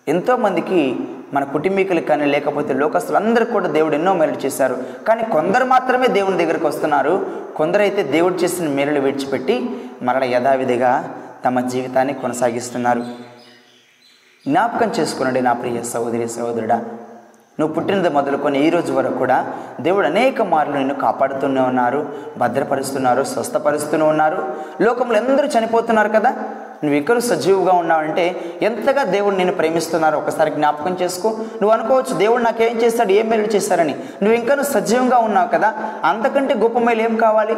[0.09, 0.99] ఎంతోమందికి
[1.33, 4.77] మన కుటుంబీకులు కానీ లేకపోతే లోకస్తులందరికీ కూడా దేవుడు ఎన్నో మేలు చేశారు.
[5.07, 7.25] కానీ కొందరు మాత్రమే దేవుని దగ్గరికి వస్తున్నారు.
[7.55, 11.13] కొందరైతే దేవుడు చేసిన మేలులు విడిచిపెట్టి మరల యథావిధిగా
[11.45, 12.99] తమ జీవితాన్ని కొనసాగిస్తున్నారు.
[14.47, 16.85] జ్ఞాపకం చేసుకున్నాడు నా ప్రియ సహోదరి సహోదరుడా.
[17.59, 24.03] నువ్వు పుట్టినది మొదలుకొని ఈ రోజు వరకు కూడా దేవుడు అనేక మార్లు నిన్ను కాపాడుతూనే ఉన్నారు భద్రపరుస్తున్నారు స్వస్థపరుస్తూనే
[24.03, 24.55] ఉన్నారు.
[24.81, 26.35] లోకంలో అందరూ చనిపోతున్నారు కదా?
[26.83, 31.29] నువ్వు ఇక్కడ సజీవుగా ఉన్నావంటే ఎంతగా దేవుడు నేను ప్రేమిస్తున్నారు ఒకసారి జ్ఞాపకం చేసుకో.
[31.29, 33.93] నువ్వు అనుకోవచ్చు దేవుడు నాకేం చేస్తాడు ఏం మేలు చేస్తారని.
[33.93, 37.55] నువ్వు ఇంకా నువ్వు సజీవంగా ఉన్నావు కదా అంతకంటే గొప్ప మేలు ఏం కావాలి?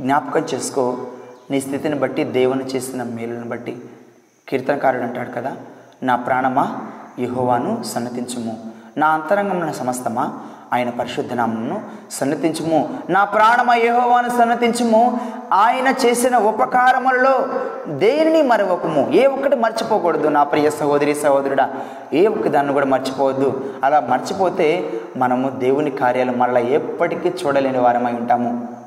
[0.00, 0.96] జ్ఞాపకం చేసుకో.
[1.50, 3.76] నీ స్థితిని బట్టి దేవుని చేసిన మేలుని బట్టి
[4.48, 5.56] కీర్తనకారుడు అంటాడు కదా
[6.02, 6.80] నా ప్రాణమా
[7.18, 8.72] యెహోవాను సన్నతించుము.
[8.96, 10.40] నా అంతరంగం సమస్తమా?
[10.72, 11.80] ఆయన పరిశుద్ధనామను
[12.10, 12.98] సన్నతించుము.
[13.10, 15.20] నా ప్రాణమ యహోవాను సన్నతించుము.
[15.52, 17.48] ఆయన చేసిన ఉపకారములలో
[17.88, 19.10] దేనిని మరవకము?
[19.12, 20.28] ఏ ఒక్కటి మర్చిపోకూడదు.
[20.28, 21.70] నా ప్రియ సహోదరి సహోదరుడా
[22.12, 23.74] ఏ ఒక్క దాన్ని కూడా మర్చిపోవద్దు.
[23.84, 28.81] అలా మర్చిపోతే మనము దేవుని కార్యాలు మళ్ళీ ఎప్పటికీ చూడలేని వారమై ఉంటాము.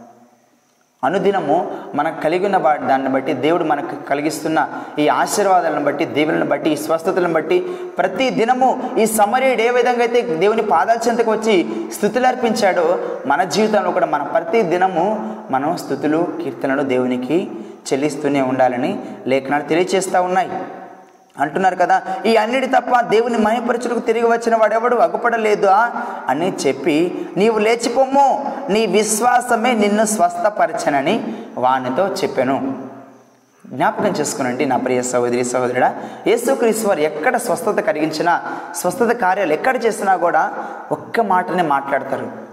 [1.05, 1.57] అనుదినము
[1.95, 4.59] మనకు కలిగిన వా- దాన్ని బట్టి దేవుడు మనకు కలిగిస్తున్న
[4.99, 7.57] ఈ ఆశీర్వాదాలను బట్టి దేవులను బట్టి ఈ స్వస్థతలను బట్టి
[7.97, 11.55] ప్రతి దినము ఈ సమరీయుడు ఏ విధంగా అయితే దేవుని పాదాల చెంతకు వచ్చి
[11.93, 12.87] స్థుతులు అర్పించాడో
[13.25, 15.05] మన జీవితంలో కూడా మన ప్రతి దినము
[15.51, 17.39] మనం స్థుతులు కీర్తనలు దేవునికి
[17.87, 18.91] చెల్లిస్తూనే ఉండాలని
[19.27, 20.49] లేఖనాలు తెలియచేస్తూ ఉన్నాయి.
[21.39, 24.95] అంటున్నారు కదా ఈ అన్నిటి తప్ప దేవుని మహిపరచులకు తిరిగి వచ్చిన వాడెవడు?
[24.95, 25.91] అగుపడలేదా?
[26.29, 32.85] అని చెప్పి నీవు లేచిపోమ్ము నీ విశ్వాసమే నిన్ను స్వస్థపరచనని వానితో చెప్పాను.
[33.67, 35.95] జ్ఞాపకం చేసుకునండి నా ప్రియ సహోదరి సహోదరుడా
[36.27, 38.43] యేసుక్రీస్తు వారు ఎక్కడ స్వస్థత కలిగించినా
[38.75, 40.53] స్వస్థత కార్యాలు ఎక్కడ చేసినా కూడా
[40.91, 42.44] ఒక్క మాటనే మాట్లాడతారు.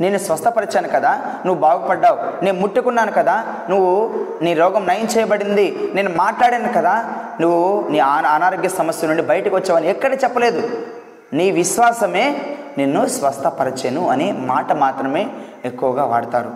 [0.00, 2.44] నేను స్వస్థపరిచాను కదా నువ్వు బాగుపడ్డావు.
[2.44, 5.90] నేను ముట్టుకున్నాను కదా నువ్వు నీ రోగం నయం చేయబడింది.
[5.94, 7.04] నేను మాట్లాడాను కదా
[7.40, 10.68] నువ్వు నీ అనారోగ్య సమస్య నుండి బయటకు వచ్చావని ఎక్కడ చెప్పలేదు.
[11.32, 15.28] నీ విశ్వాసమే నిన్ను స్వస్థపరచెను అనే మాట మాత్రమే
[15.64, 16.50] ఎక్కువగా వాడతారు.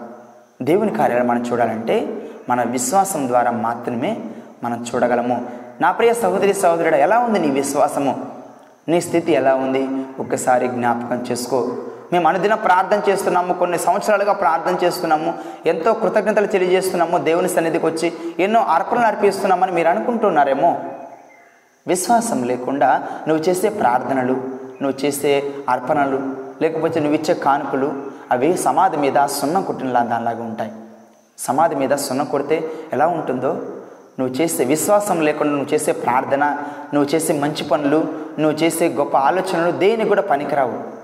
[0.63, 4.17] దేవుని కార్యాలు మనం చూడాలంటే మన విశ్వాసం ద్వారా మాత్రమే
[4.65, 5.47] మనం చూడగలము.
[5.81, 8.27] నా ప్రియ సహోదరి సహోదరుడు ఎలా ఉంది నీ విశ్వాసము?
[8.89, 9.89] నీ స్థితి ఎలా ఉంది?
[10.21, 11.69] ఒక్కసారి జ్ఞాపకం చేసుకో.
[12.15, 15.35] మేము అనుదిన ప్రార్థన చేస్తున్నాము కొన్ని సంవత్సరాలుగా ప్రార్థన చేస్తున్నాము
[15.67, 20.71] ఎంతో కృతజ్ఞతలు తెలియజేస్తున్నాము దేవుని సన్నిధికి వచ్చి ఎన్నో అర్పణలు అర్పిస్తున్నామని మీరు అనుకుంటున్నారేమో?
[21.87, 22.91] విశ్వాసం లేకుండా
[23.29, 24.37] నువ్వు చేసే ప్రార్థనలు
[24.83, 25.33] నువ్వు చేసే
[25.69, 26.19] అర్పణలు
[26.63, 27.89] లేకపోతే నువ్వు ఇచ్చే కానుకలు
[28.31, 30.73] అవి సమాధి మీద సున్నం కుట్టిన దానిలాగా ఉంటాయి.
[31.39, 32.57] సమాధి మీద సున్నం కొడితే
[32.93, 33.53] ఎలా ఉంటుందో?
[34.19, 36.45] నువ్వు చేసే విశ్వాసం లేకుండా నువ్వు చేసే ప్రార్థన
[36.95, 38.01] నువ్వు చేసే మంచి పనులు
[38.39, 41.04] నువ్వు చేసే గొప్ప ఆలోచనలు దేనికి కూడా పనికిరావు.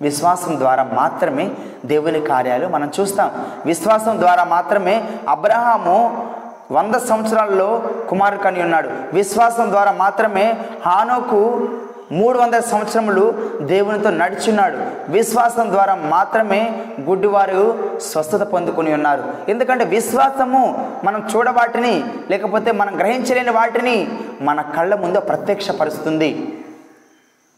[0.00, 1.50] విశ్వాసం ద్వారా మాత్రమే
[1.86, 3.30] దేవుని కార్యాలు మనం చూస్తాం.
[3.66, 6.28] విశ్వాసం ద్వారా మాత్రమే అబ్రహాము
[6.72, 8.90] వంద సంవత్సరాల్లో కుమారుడు కని ఉన్నాడు.
[9.12, 11.68] విశ్వాసం ద్వారా మాత్రమే హానోకు
[12.12, 14.78] మూడు వందల సంవత్సరములు దేవునితో నడుచున్నాడు.
[15.08, 19.24] విశ్వాసం ద్వారా మాత్రమే గుడ్డివారు స్వస్థత పొందుకుని ఉన్నారు.
[19.48, 24.08] ఎందుకంటే విశ్వాసము మనం చూడవాటిని లేకపోతే మనం గ్రహించలేని వాటిని
[24.40, 26.59] మన కళ్ళ ముందు ప్రత్యక్షపరుస్తుంది.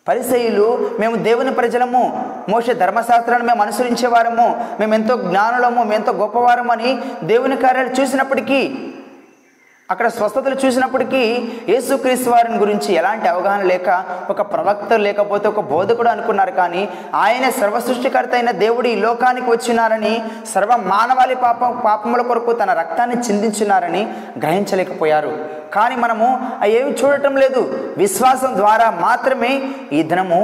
[0.09, 2.35] పరిసయులు మేము దేవుని ప్రజలము.
[2.49, 4.65] మోసే ధర్మశాస్త్రాన్ని మేము అనుసరించేవారము.
[4.81, 8.93] మేము ఎంతో జ్ఞానులము మేము ఎంతో గొప్పవారము అని దేవుని కార్యాలు చూసినప్పటికీ
[9.93, 11.23] అక్కడ స్వస్థతలు చూసినప్పటికీ
[11.69, 13.89] యేసుక్రీస్తు వారిని గురించి ఎలాంటి అవగాహన లేక
[14.31, 16.83] ఒక ప్రవక్త లేకపోతే ఒక బోధకుడు అనుకున్నారు కానీ
[17.25, 20.15] ఆయన సర్వ సృష్టికర్త అయిన దేవుడు ఈ లోకానికి వచ్చినారని
[20.55, 24.03] సర్వ మానవాళి పాపం పాపముల కొరకు తన రక్తాన్ని చిందించినారని
[24.39, 25.33] గ్రహించలేకపోయారు.
[25.75, 26.29] కానీ మనము
[26.79, 27.61] ఏమి చూడటం లేదు.
[27.99, 29.53] విశ్వాసం ద్వారా మాత్రమే
[29.93, 30.41] ఈ దినము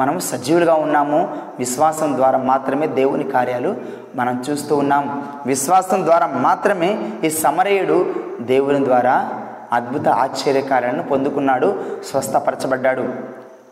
[0.00, 1.36] మనం సజీవులుగా ఉన్నాము.
[1.58, 3.76] విశ్వాసం ద్వారా మాత్రమే దేవుని కార్యాలు
[4.16, 5.28] మనం చూస్తూ ఉన్నాం.
[5.46, 9.28] విశ్వాసం ద్వారా మాత్రమే ఈ సమరయుడు దేవుని ద్వారా
[9.72, 13.08] అద్భుత ఆశ్చర్యకార్యాలను పొందుకున్నాడు స్వస్థపరచబడ్డాడు.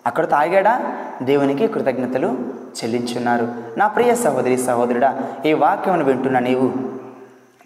[0.07, 0.81] అక్కడ తాగాడా?
[1.23, 2.37] దేవునికి కృతజ్ఞతలు
[2.85, 3.49] చెల్లించున్నారు.
[3.77, 6.99] నా ప్రియ సహోదరి సహోదరుడా ఈ వాక్యమును వింటున్న నీవు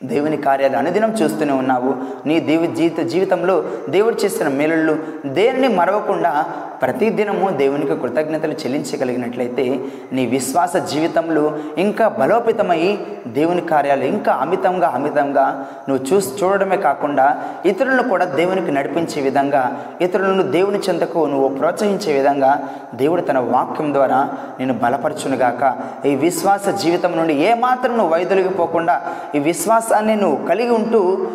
[0.05, 1.95] దేవుని కార్యాలు అనుదినం చూస్తూనే ఉన్నావు.
[2.29, 6.45] నీ దేవు జీవిత జీవితంలో దేవుడు చేసిన మేలుళ్ళు దేనిని మరవకుండా
[6.83, 9.81] ప్రతిదినము దేవునికి కృతజ్ఞతలు చెల్లించగలిగినట్లయితే
[10.13, 18.03] నీ విశ్వాస జీవితంలో ఇంకా బలోపేతమై దేవుని కార్యాలు ఇంకా అమితంగా అమితంగా నువ్వు చూసి చూడడమే కాకుండా ఇతరులను
[18.09, 24.29] కూడా దేవునికి నడిపించే విధంగా ఇతరులను దేవుని చెంతకు నువ్వు ప్రోత్సహించే విధంగా దేవుడు తన వాక్యం ద్వారా
[24.61, 25.63] నేను బలపరచునుగాక.
[26.07, 29.03] ఈ విశ్వాస జీవితం నుండి ఏమాత్రం నువ్వు వైదొలిగిపోకుండా
[29.35, 31.27] ఈ విశ్వాసాన్ని నువ్వు కలిగి ఉంటూ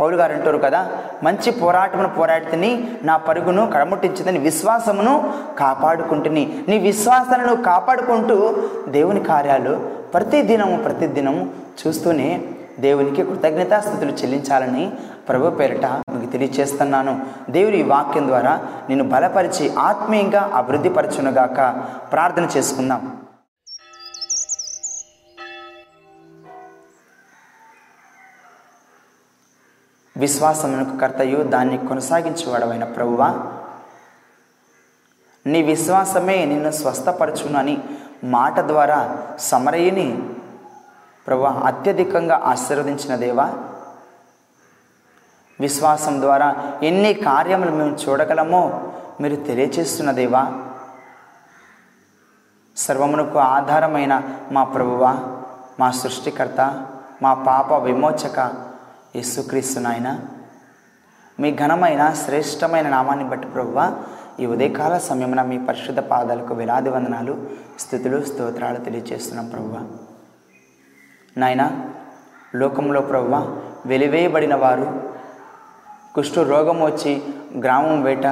[0.00, 0.88] పౌలు గారు అంటారు కదా
[1.22, 6.58] మంచి పోరాటమును పోరాడితేని నా పరుగును కడముట్టించిందని విశ్వాసమును కాపాడుకుంటుని.
[6.68, 8.56] నీ విశ్వాసాలను కాపాడుకుంటూ
[8.88, 9.74] దేవుని కార్యాలు
[10.14, 11.50] ప్రతి దినము ప్రతి దినము
[11.86, 12.42] చూస్తూనే
[12.80, 14.92] దేవునికి కృతజ్ఞతాస్థుతులు చెల్లించాలని
[15.28, 17.20] ప్రభు పేరిట మీకు తెలియచేస్తున్నాను.
[17.50, 21.82] దేవుని ఈ వాక్యం ద్వారా నేను బలపరిచి ఆత్మీయంగా అభివృద్ధిపరచునుగాక.
[22.12, 23.12] ప్రార్థన చేసుకుందాం.
[30.16, 33.34] విశ్వాసమునకు కర్తయు దాన్ని కొనసాగించేవాడవైన ప్రభువా.
[35.46, 37.82] నీ విశ్వాసమే నిన్ను స్వస్థపరచునని
[38.24, 40.22] మాట ద్వారా సమరయ్యని
[41.26, 43.52] ప్రభు అత్యధికంగా ఆశీర్వదించిన దేవా.
[45.60, 50.52] విశ్వాసం ద్వారా ఎన్ని కార్యములు మేము చూడగలమో మీరు తెలియచేస్తున్న దేవా.
[52.76, 54.22] సర్వమునకు ఆధారమైన
[54.52, 55.16] మా ప్రభువా
[55.80, 56.86] మా సృష్టికర్త
[57.22, 58.64] మా పాప విమోచక
[59.14, 60.08] యేసుక్రీస్తు నాయన
[61.38, 63.80] మీ ఘనమైన శ్రేష్టమైన నామాన్ని బట్టి ప్రభువ
[64.40, 67.34] ఈ ఉదయకాల సమయమున మీ పరిశుద్ధ పాదాలకు విలాది వందనాలు
[67.78, 69.76] స్థుతులు స్తోత్రాలు తెలియజేస్తున్నాం ప్రభువ
[71.38, 71.64] నాయన
[72.54, 73.36] లోకంలో ప్రభువ
[73.86, 74.88] వెలివేయబడిన వారు
[76.14, 77.14] కుష్ఠు రోగం వచ్చి
[77.60, 78.26] గ్రామం వేట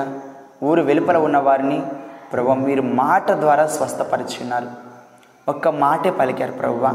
[0.62, 1.78] ఊరు వెలుపల ఉన్న వారిని
[2.32, 4.70] ప్రభు మీరు మాట ద్వారా స్వస్థపరిచి ఉన్నారు
[5.48, 6.86] ఒక్క మాటే పలికారు ప్రభువ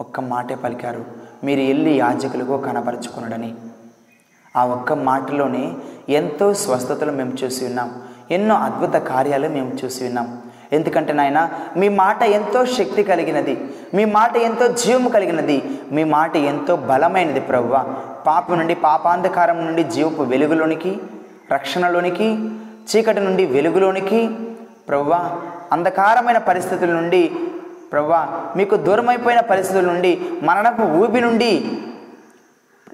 [0.00, 1.04] ఒక్క మాటే పలికారు.
[1.44, 3.54] మీరు వెళ్ళి యాజకులకు కనపరచుకున్నాడని
[4.56, 5.72] ఆ ఒక్క మాటలోనే
[6.08, 8.02] ఎంతో స్వస్థతలు మేము చూసి ఉన్నాం.
[8.30, 10.42] ఎన్నో అద్భుత కార్యాలు మేము చూసి ఉన్నాం.
[10.72, 13.64] ఎందుకంటే నాయన మీ మాట ఎంతో శక్తి కలిగినది.
[13.94, 15.62] మీ మాట ఎంతో జీవము కలిగినది.
[15.92, 17.94] మీ మాట ఎంతో బలమైనది ప్రవ్వ.
[18.26, 20.98] పాపం నుండి పాపాంధకారం నుండి జీవపు వెలుగులోనికి
[21.52, 22.50] రక్షణలోనికి
[22.90, 24.30] చీకటి నుండి వెలుగులోనికి
[24.88, 25.40] ప్రవ్వ
[25.72, 27.30] అంధకారమైన పరిస్థితుల నుండి
[27.92, 31.70] ప్రభా మీకు దూరమైపోయిన పరిస్థితుల నుండి మరణపు ఊపి నుండి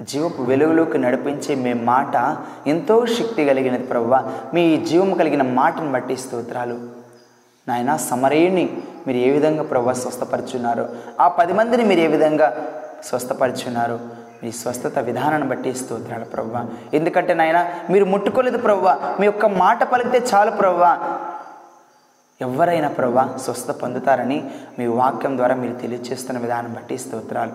[0.01, 6.79] జీవపు వెలుగులోకి నడిపించే మీ మాట ఎంతో శక్తి కలిగినది ప్రభా మీ జీవము కలిగిన మాటను బట్టి స్తోత్రాలు.
[7.69, 8.77] నాయన సమరయుని
[9.07, 10.89] మీరు ఏ విధంగా ప్రభా స్వస్థపరుచున్నారో?
[11.21, 12.67] ఆ పది మందిని మీరు ఏ విధంగా
[13.05, 13.99] స్వస్థపరుచున్నారు?
[14.43, 16.65] మీ స్వస్థత విధానాన్ని బట్టి స్తోత్రాలు ప్రవ్వా.
[16.95, 18.99] ఎందుకంటే నాయన మీరు ముట్టుకోలేదు ప్రవ్వా.
[19.21, 20.99] మీ యొక్క మాట పలికితే చాలు ప్రవ్వా.
[22.45, 24.39] ఎవరైనా ప్రభా స్వస్థ పొందుతారని
[24.79, 27.55] మీ వాక్యం ద్వారా మీరు తెలియజేస్తున్న విధానం బట్టి స్తోత్రాలు.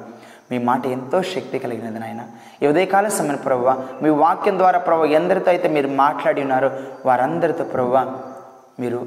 [0.51, 2.21] మీ మాట ఎంతో శక్తి కలిగినది నాయన.
[2.63, 3.65] ఈ ఉదయకాల సమయం ప్రభు
[4.03, 6.69] మీ వాక్యం ద్వారా ప్రభు ఎందరితో అయితే మీరు మాట్లాడి ఉన్నారో
[7.05, 7.97] వారందరితో ప్రభు
[8.81, 8.99] మీరు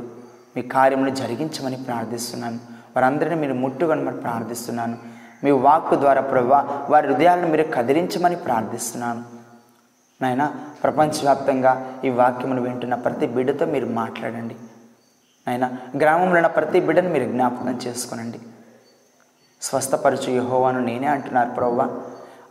[0.57, 2.59] మీ కార్యమును జరిగించమని ప్రార్థిస్తున్నాను.
[2.97, 4.97] వారందరిని మీరు ముట్టుకొనమని ప్రార్థిస్తున్నాను.
[5.45, 6.51] మీ వాక్కు ద్వారా ప్రభు
[6.93, 9.23] వారి హృదయాలను మీరు కదిలించమని ప్రార్థిస్తున్నాను.
[10.23, 10.45] నాయన
[10.83, 11.73] ప్రపంచవ్యాప్తంగా
[12.05, 14.57] ఈ వాక్యమును వింటున్న ప్రతి బిడ్డతో మీరు మాట్లాడండి.
[15.47, 15.65] ఆయన
[16.01, 18.41] గ్రామంలో ఉన్న ప్రతి బిడ్డను మీరు జ్ఞాపకం చేసుకోనండి.
[19.63, 21.83] స్వస్థపరచు యహోవాను నేనే అంటున్నారు ప్రవ్వ.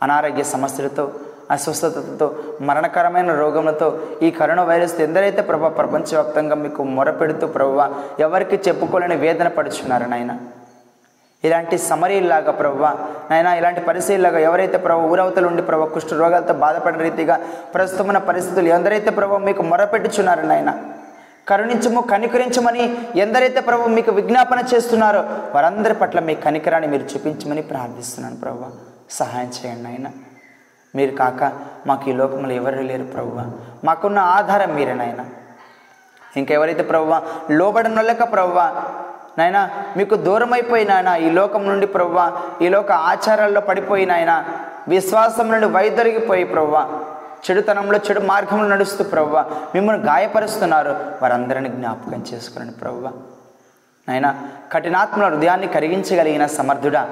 [0.02, 1.04] అనారోగ్య సమస్యలతో
[1.50, 2.26] అస్వస్థతతో
[2.68, 3.88] మరణకరమైన రోగములతో
[4.22, 7.80] ఈ కరోనా వైరస్ ఎందరైతే ప్రభా ప్రపంచవ్యాప్తంగా మీకు మొరపెడుతూ ప్రవ్వ
[8.26, 10.34] ఎవరికి చెప్పుకోలేని వేదన పడుచున్నారు నాయన.
[11.44, 12.84] ఇలాంటి సమరీలాగా ప్రవ్వ
[13.30, 17.36] నాయన ఇలాంటి పరిస్థితుల్లాగా ఎవరైతే ప్రభు ఊరవతలు ఉండి ప్రభు కుష్ఠ రోగాలతో బాధపడిన రీతిగా
[17.74, 20.72] ప్రస్తుతమైన పరిస్థితులు ఎందరైతే ప్రభు మీకు మొరపెట్టుచున్నారు నాయన.
[21.48, 25.20] కరుణించము కనికరించమని ఎందరైతే ప్రభు మీకు విజ్ఞాపన చేస్తున్నారో
[25.54, 28.64] వారందరి పట్ల మీ కనికరాన్ని మీరు చూపించమని ప్రార్థిస్తున్నాను ప్రభు.
[29.10, 30.10] సహాయం చేయండి నాయన.
[30.94, 31.52] మీరు కాక
[31.86, 33.40] మాకు ఈ లోకంలో ఎవరు లేరు ప్రభు.
[33.84, 35.24] మాకున్న ఆధారం మీరే నాయన.
[36.36, 38.72] ఇంకెవరైతే ప్రవ్వా లోబడనొల్లక ప్రవ్వా
[39.38, 40.88] నాయన మీకు దూరం అయిపోయి
[41.26, 44.44] ఈ లోకం నుండి ప్రవ్వా ఈ లోక ఆచారాల్లో పడిపోయినాయన
[44.88, 46.88] విశ్వాసం నుండి వైదొరిగిపోయి ప్రవ్వా
[47.50, 50.90] చెడుతనంలో చెడు మార్గంలో నడుస్తూ ప్రవ్వ మిమ్మల్ని గాయపరుస్తున్నారు.
[51.22, 53.12] వారందరిని జ్ఞాపకం చేసుకోండి ప్రవ్వ.
[54.08, 54.28] నాయన
[54.72, 57.02] కఠినాత్మల హృదయాన్ని కరిగించగలిగిన సమర్థుడా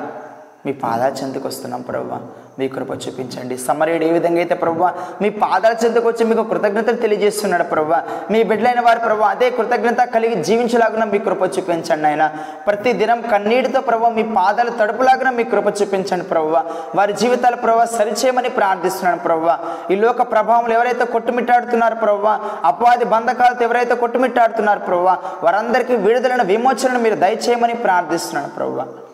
[0.66, 2.16] మీ పాదాల చెందుకు వస్తున్నాం ప్రభు.
[2.58, 3.58] మీ కృప చూపించండి.
[3.58, 4.88] సమరయుడు ఏ విధంగా అయితే ప్రభు
[5.22, 7.94] మీ పాదాల చెందుకు వచ్చి మీకు కృతజ్ఞతలు తెలియజేస్తున్నాడు ప్రభు.
[8.32, 12.30] మీ బిడ్డలైన వారు ప్రభు అదే కృతజ్ఞత కలిగి జీవించలాగున మీ కృప చూపించండి ఆయన.
[12.66, 16.56] ప్రతి దినం కన్నీటితో ప్రభు మీ పాదాలు తడుపులాగున మీ కృప చూపించండి ప్రభు.
[16.94, 19.50] వారి జీవితాల ప్రభావ సరిచేయమని ప్రార్థిస్తున్నాను ప్రభు.
[19.92, 22.26] ఈ లోక ప్రభావం ఎవరైతే కొట్టుమిట్టాడుతున్నారు ప్రభు
[22.64, 25.04] అపవాది బంధకాలతో ఎవరైతే కొట్టుమిట్టాడుతున్నారు ప్రభు
[25.46, 29.09] వారందరికీ విడుదలను విమోచనను మీరు దయచేయమని ప్రార్థిస్తున్నాను ప్రభు.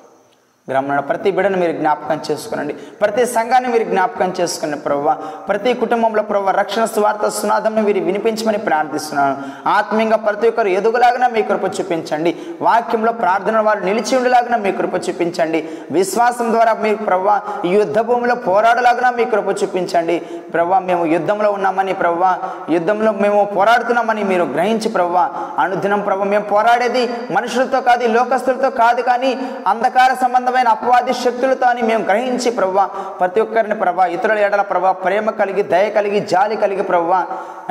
[0.70, 2.72] గ్రామంలో ప్రతి బిడ్డను మీరు జ్ఞాపకం చేసుకునండి.
[3.00, 5.12] ప్రతి సంఘాన్ని మీరు జ్ఞాపకం చేసుకుని ప్రభావ
[5.48, 9.36] ప్రతి కుటుంబంలో ప్రభావ రక్షణ స్వార్థ సునాదంను మీరు వినిపించమని ప్రార్థిస్తున్నాను.
[9.74, 12.30] ఆత్మీయంగా ప్రతి ఒక్కరు ఎదుగులాగా మీ కృప చూపించండి.
[12.66, 15.60] వాక్యంలో ప్రార్థన వారు నిలిచి ఉండేలాగా మీ కృప చూపించండి.
[15.98, 17.36] విశ్వాసం ద్వారా మీరు ప్రభావ
[17.76, 20.18] యుద్ధ భూమిలో పోరాడలాగా మీ కృప చూపించండి.
[20.56, 22.32] ప్రభావ మేము యుద్ధంలో ఉన్నామని ప్రభావ
[22.76, 25.24] యుద్ధంలో మేము పోరాడుతున్నామని మీరు గ్రహించి ప్రభావ
[25.66, 27.06] అనుదినం ప్రవ్వ మేము పోరాడేది
[27.38, 29.32] మనుషులతో కాదు లోకస్తులతో కాదు కానీ
[29.74, 32.80] అంధకార సంబంధం సంబంధమైన అపవాది శక్తులతో అని మేము గ్రహించి ప్రవ్వ
[33.20, 37.12] ప్రతి ఒక్కరిని ప్రభా ఇతరుల ఏడల ప్రభా ప్రేమ కలిగి దయ కలిగి జాలి కలిగి ప్రవ్వ.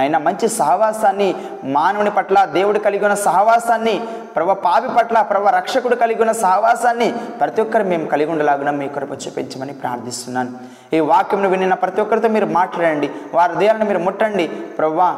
[0.02, 1.30] అయినా మంచి సహవాసాన్ని
[1.76, 3.96] మానవుని పట్ల దేవుడు కలిగి ఉన్న సహవాసాన్ని
[4.36, 9.18] ప్రభ పాపి పట్ల ప్రభ రక్షకుడు కలిగి ఉన్న సహవాసాన్ని ప్రతి ఒక్కరు మేము కలిగి ఉండలాగున మీ కొరకు
[9.24, 10.52] చూపించమని ప్రార్థిస్తున్నాను.
[10.96, 14.48] ఈ వాక్యంను వినిన ప్రతి ఒక్కరితో మీరు మాట్లాడండి వారి హృదయాలను మీరు ముట్టండి.
[14.80, 15.10] ప్రవ్వా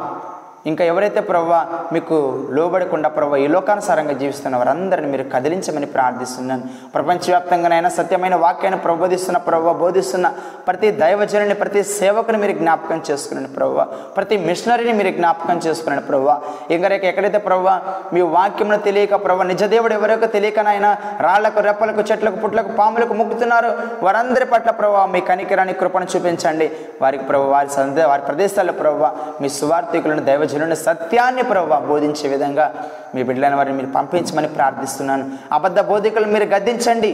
[0.70, 1.52] ఇంకా ఎవరైతే ప్రవ్వ
[1.92, 2.16] మీకు
[2.56, 6.64] లోబడకుండా ప్రవ్వ ఈ లోకానుసారంగా జీవిస్తున్న వారందరిని మీరు కదిలించమని ప్రార్థిస్తున్నాను.
[6.94, 10.26] ప్రపంచవ్యాప్తంగానైనా సత్యమైన వాక్యాన్ని ప్రబోధిస్తున్న ప్రవ్వ బోధిస్తున్న
[10.66, 13.86] ప్రతి దైవజనుని ప్రతి సేవకుని మీరు జ్ఞాపకం చేసుకున్నాను ప్రవ్వ.
[14.16, 16.28] ప్రతి మిషనరీని మీరు జ్ఞాపకం చేసుకున్నాను ప్రవ్వ.
[16.70, 17.68] ఇంకా ఎక్కడైతే ప్రవ్వ
[18.12, 20.90] మీ వాక్యంలో తెలియక ప్రవ్వ నిజదేవుడు ఎవరికో తెలియకనైనా
[21.26, 23.70] రాళ్ళకు రెప్పలకు చెట్లకు పుట్లకు పాములకు ముక్కుతున్నారు
[24.02, 26.68] వారందరి పట్ల ప్రభావ మీ కనికిరాని కృపను చూపించండి.
[27.02, 30.22] వారికి ప్రభు వారి సందే వారి ప్రదేశాల్లో ప్రభావ మీ సువార్థికులను
[30.58, 32.66] దైవజనులను సత్యాన్ని ప్రభావ బోధించే విధంగా
[33.14, 35.24] మీ బిడ్డలైన వారిని మీరు పంపించమని ప్రార్థిస్తున్నాను.
[35.52, 37.10] అబద్ధ బోధికలు మీరు గద్దించండి.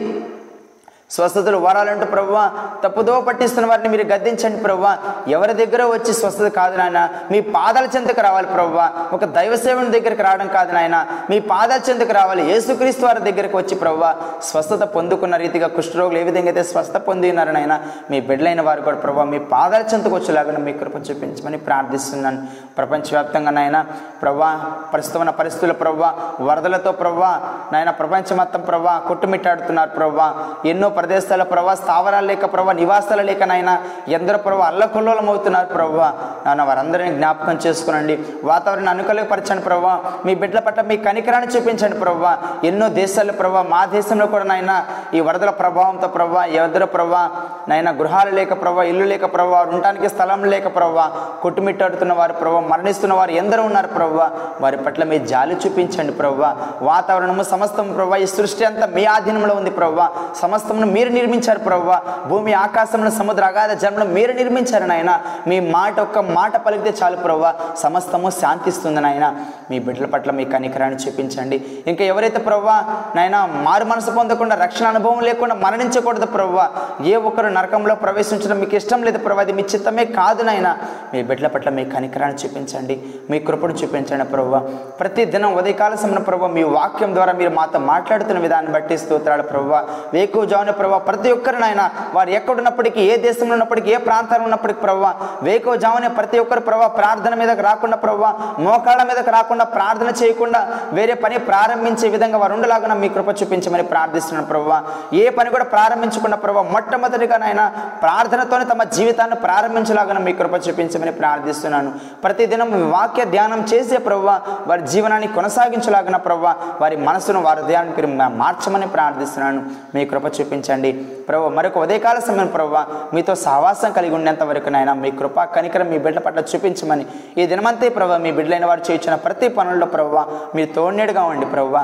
[1.14, 2.36] స్వస్థతలు వరాలంటూ ప్రవ్వ
[2.84, 4.86] తప్పుదో పట్టిస్తున్న వారిని మీరు గద్దించండి ప్రవ్వ
[5.34, 7.00] ఎవరి దగ్గర వచ్చి స్వస్థత కాదు నాయన
[7.32, 8.78] మీ పాదాల చెంతకు రావాలి ప్రవ్వ
[9.16, 10.98] ఒక దైవ సేవని దగ్గరికి రావడం కాదు నాయన
[11.30, 14.04] మీ పాదాల చెంతకు రావాలి యేసుక్రీస్తు వారి దగ్గరకు వచ్చి ప్రవ్వ
[14.50, 17.76] స్వస్థత పొందుకున్న రీతిగా కుష్ఠరోగులు ఏ విధంగా అయితే స్వస్థ పొంది ఉన్నారు నాయన
[18.10, 22.40] మీ బిడ్డలైన వారు కూడా ప్రవ్వ మీ పాదాల చెంతకు వచ్చేలాగా మీ కృప చూపించమని ప్రార్థిస్తున్నాను.
[22.78, 23.78] ప్రపంచవ్యాప్తంగా నాయన
[24.22, 24.50] ప్రభా
[24.92, 26.10] ప్రస్తుతమైన పరిస్థితుల ప్రభావ
[26.48, 27.24] వరదలతో ప్రవ్వ
[27.72, 30.20] నాయన ప్రపంచం మొత్తం ప్రవ్వ కొట్టుమిట్టాడుతున్నారు ప్రవ్వ
[30.66, 33.70] ఎన్నో ప్రదేశాల ప్రభావ స్థావరాలు లేక ప్రభావ నివాసాలు లేక నాయన
[34.16, 36.04] ఎందరో ప్రభావ అల్లకొల్లోలం అవుతున్నారు ప్రభావ
[36.46, 38.14] నాన్న వారందరినీ జ్ఞాపకం చేసుకునండి.
[38.50, 39.94] వాతావరణం అనుకూలపరచండి ప్రభావ
[40.26, 42.30] మీ బిడ్డల పట్ల మీ కనికరాన్ని చూపించండి ప్రభావ
[42.68, 44.72] ఎన్నో దేశాల ప్రభావ మా దేశంలో కూడా నాయన
[45.18, 47.22] ఈ వరదల ప్రభావంతో ప్రభావ ఎవరి ప్రభావ
[47.68, 51.04] నాయన గృహాలు లేక ప్రభావ ఇల్లు లేక ప్రభావ ఉండటానికి స్థలం లేక ప్రభావ
[51.44, 54.24] కొట్టుమిట్టాడుతున్న వారు ప్రభావ మరణిస్తున్న వారు ఎందరో ఉన్నారు ప్రభావ
[54.64, 56.50] వారి పట్ల మీ జాలి చూపించండి ప్రభావ
[56.90, 60.08] వాతావరణము సమస్తం ప్రభావ ఈ సృష్టి అంతా మీ ఆధీనంలో ఉంది ప్రభావ
[60.40, 62.00] సమస్తమును మీరు నిర్మించారు ప్రవ్వ.
[62.28, 65.12] భూమి ఆకాశంలో సముద్ర అగాధ జన్మను మీరు నిర్మించారు నాయన.
[65.46, 69.26] మీ మాట ఒక్క మాట పలికితే చాలు ప్రభావ సమస్తము శాంతిస్తుంది నాయన.
[69.70, 71.58] మీ బిడ్డల పట్ల మీ కనికరాన్ని చూపించండి.
[71.86, 72.70] ఇంకా ఎవరైతే ప్రవ్వ
[73.16, 76.68] నాయన మారు మనసు పొందకుండా రక్షణ అనుభవం లేకుండా మరణించకూడదు ప్రవ్వ.
[77.04, 79.40] ఏ ఒక్కరు నరకంలో ప్రవేశించడం మీకు ఇష్టం లేదు ప్రవ్వ.
[79.40, 80.70] అది మీ చిత్తమే కాదు నాయన.
[81.14, 82.96] మీ బిడ్డల పట్ల మీ కనికరాన్ని చూపించండి.
[83.30, 84.58] మీ కృపను చూపించండి ప్రవ్వ.
[85.00, 89.84] ప్రతి దినం ఉదయకాల సమయంలో ప్రభావ మీ వాక్యం ద్వారా మీరు మాతో మాట్లాడుతున్న విధాన్ని బట్టి స్తోత్రాలు ప్రవ్వ.
[90.12, 91.84] వేకు జాను ప్రభావ ప్రతి ఒక్కరినైనా
[92.14, 95.12] వారు ఎక్కడున్నప్పటికీ ఏ దేశంలో ఉన్నప్పటికీ ఏ ప్రాంతంలో ఉన్నప్పటికీ ప్రభావ
[95.48, 100.60] వేకో జామునే ప్రతి ఒక్కరు ప్రభావ ప్రార్థన మీదకి రాకుండా ప్రభావ మోకాళ్ళ మీదకి రాకుండా ప్రార్థన చేయకుండా
[100.92, 104.82] వేరే పని ప్రారంభించే విధంగా వారు ఉండలాగా మీ కృప చూపించమని ప్రార్థిస్తున్నాను ప్రభావ
[105.22, 107.62] ఏ పని కూడా ప్రారంభించకుండా ప్రభావ మొట్టమొదటిగా నాయన
[108.02, 111.90] ప్రార్థనతోనే తమ జీవితాన్ని ప్రారంభించలాగా మీ కృప చూపించమని ప్రార్థిస్తున్నాను.
[112.24, 114.32] ప్రతిదినం వాక్య ధ్యానం చేసే ప్రభావ
[114.66, 119.60] వారి జీవనాన్ని కొనసాగించలాగిన ప్రభావ వారి మనసును వారి ధ్యానం మార్చమని ప్రార్థిస్తున్నాను.
[119.94, 120.26] మీ కృప
[120.66, 120.90] నడిపించండి
[121.28, 122.74] ప్రభు మరొక ఉదయకాల సమయం ప్రభు
[123.14, 127.04] మీతో సహవాసం కలిగి ఉండేంత వరకు నాయన మీ కృప కనికరం మీ బిడ్డ పట్ల చూపించమని
[127.38, 130.16] ఈ దినమంతే ప్రభు మీ బిడ్డలైన వారు చేయించిన ప్రతి పనుల్లో ప్రభు
[130.56, 131.76] మీరు తోడేడుగా ఉండి ప్రభు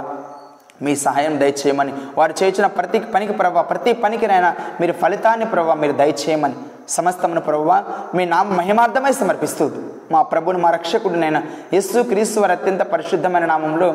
[0.83, 6.57] మీ సహాయం దయచేయమని వారు చేయించిన ప్రతి పనికి ప్రభావ ప్రతి పనికినైనా మీరు ఫలితాన్ని ప్రభావ మీరు దయచేయమని
[6.89, 7.73] సమస్తమును ప్రభావ
[8.17, 9.65] మీ నామ మహిమార్థమై సమర్పిస్తూ
[10.13, 11.39] మా ప్రభుని మా రక్షకుడినైన
[11.75, 13.89] యస్సు క్రీస్తు వారి అత్యంత పరిశుద్ధమైన నామంలో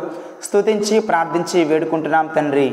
[0.43, 2.67] స్తుతించి ప్రార్థించి వేడుకుంటున్నాం తండ్రి.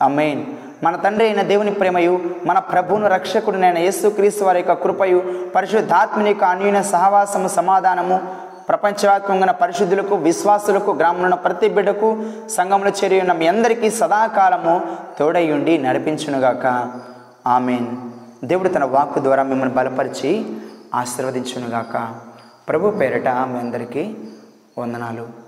[0.00, 0.42] అమేన్
[0.82, 5.22] మన తండ్రి అయిన దేవుని ప్రేమయు మన ప్రభువును రక్షకుడినైన యేసు క్రీస్తు వారి యొక్క కృపయు
[5.54, 8.20] పరిశుద్ధాత్మని యొక్క అన్యూన సహవాసము సమాధానము
[8.68, 14.80] ప్రపంచవ్యాప్తంగా పరిశుద్ధులకు విశ్వాసులకు గ్రామంలో ప్రతి బిడ్డకు సంఘంలో చేరి ఉన్న మీ అందరికీ సదాకాలము
[15.18, 16.92] తోడయుండి నడిపించునుగాక.
[17.46, 17.86] ఆమెన్.
[18.44, 20.46] దేవుడు తన వాక్కు ద్వారా మిమ్మల్ని బలపరిచి
[20.94, 22.14] ఆశీర్వదించునుగాక.
[22.68, 24.16] ప్రభు పేరట మీ అందరికీ
[24.78, 25.47] వందనాలు.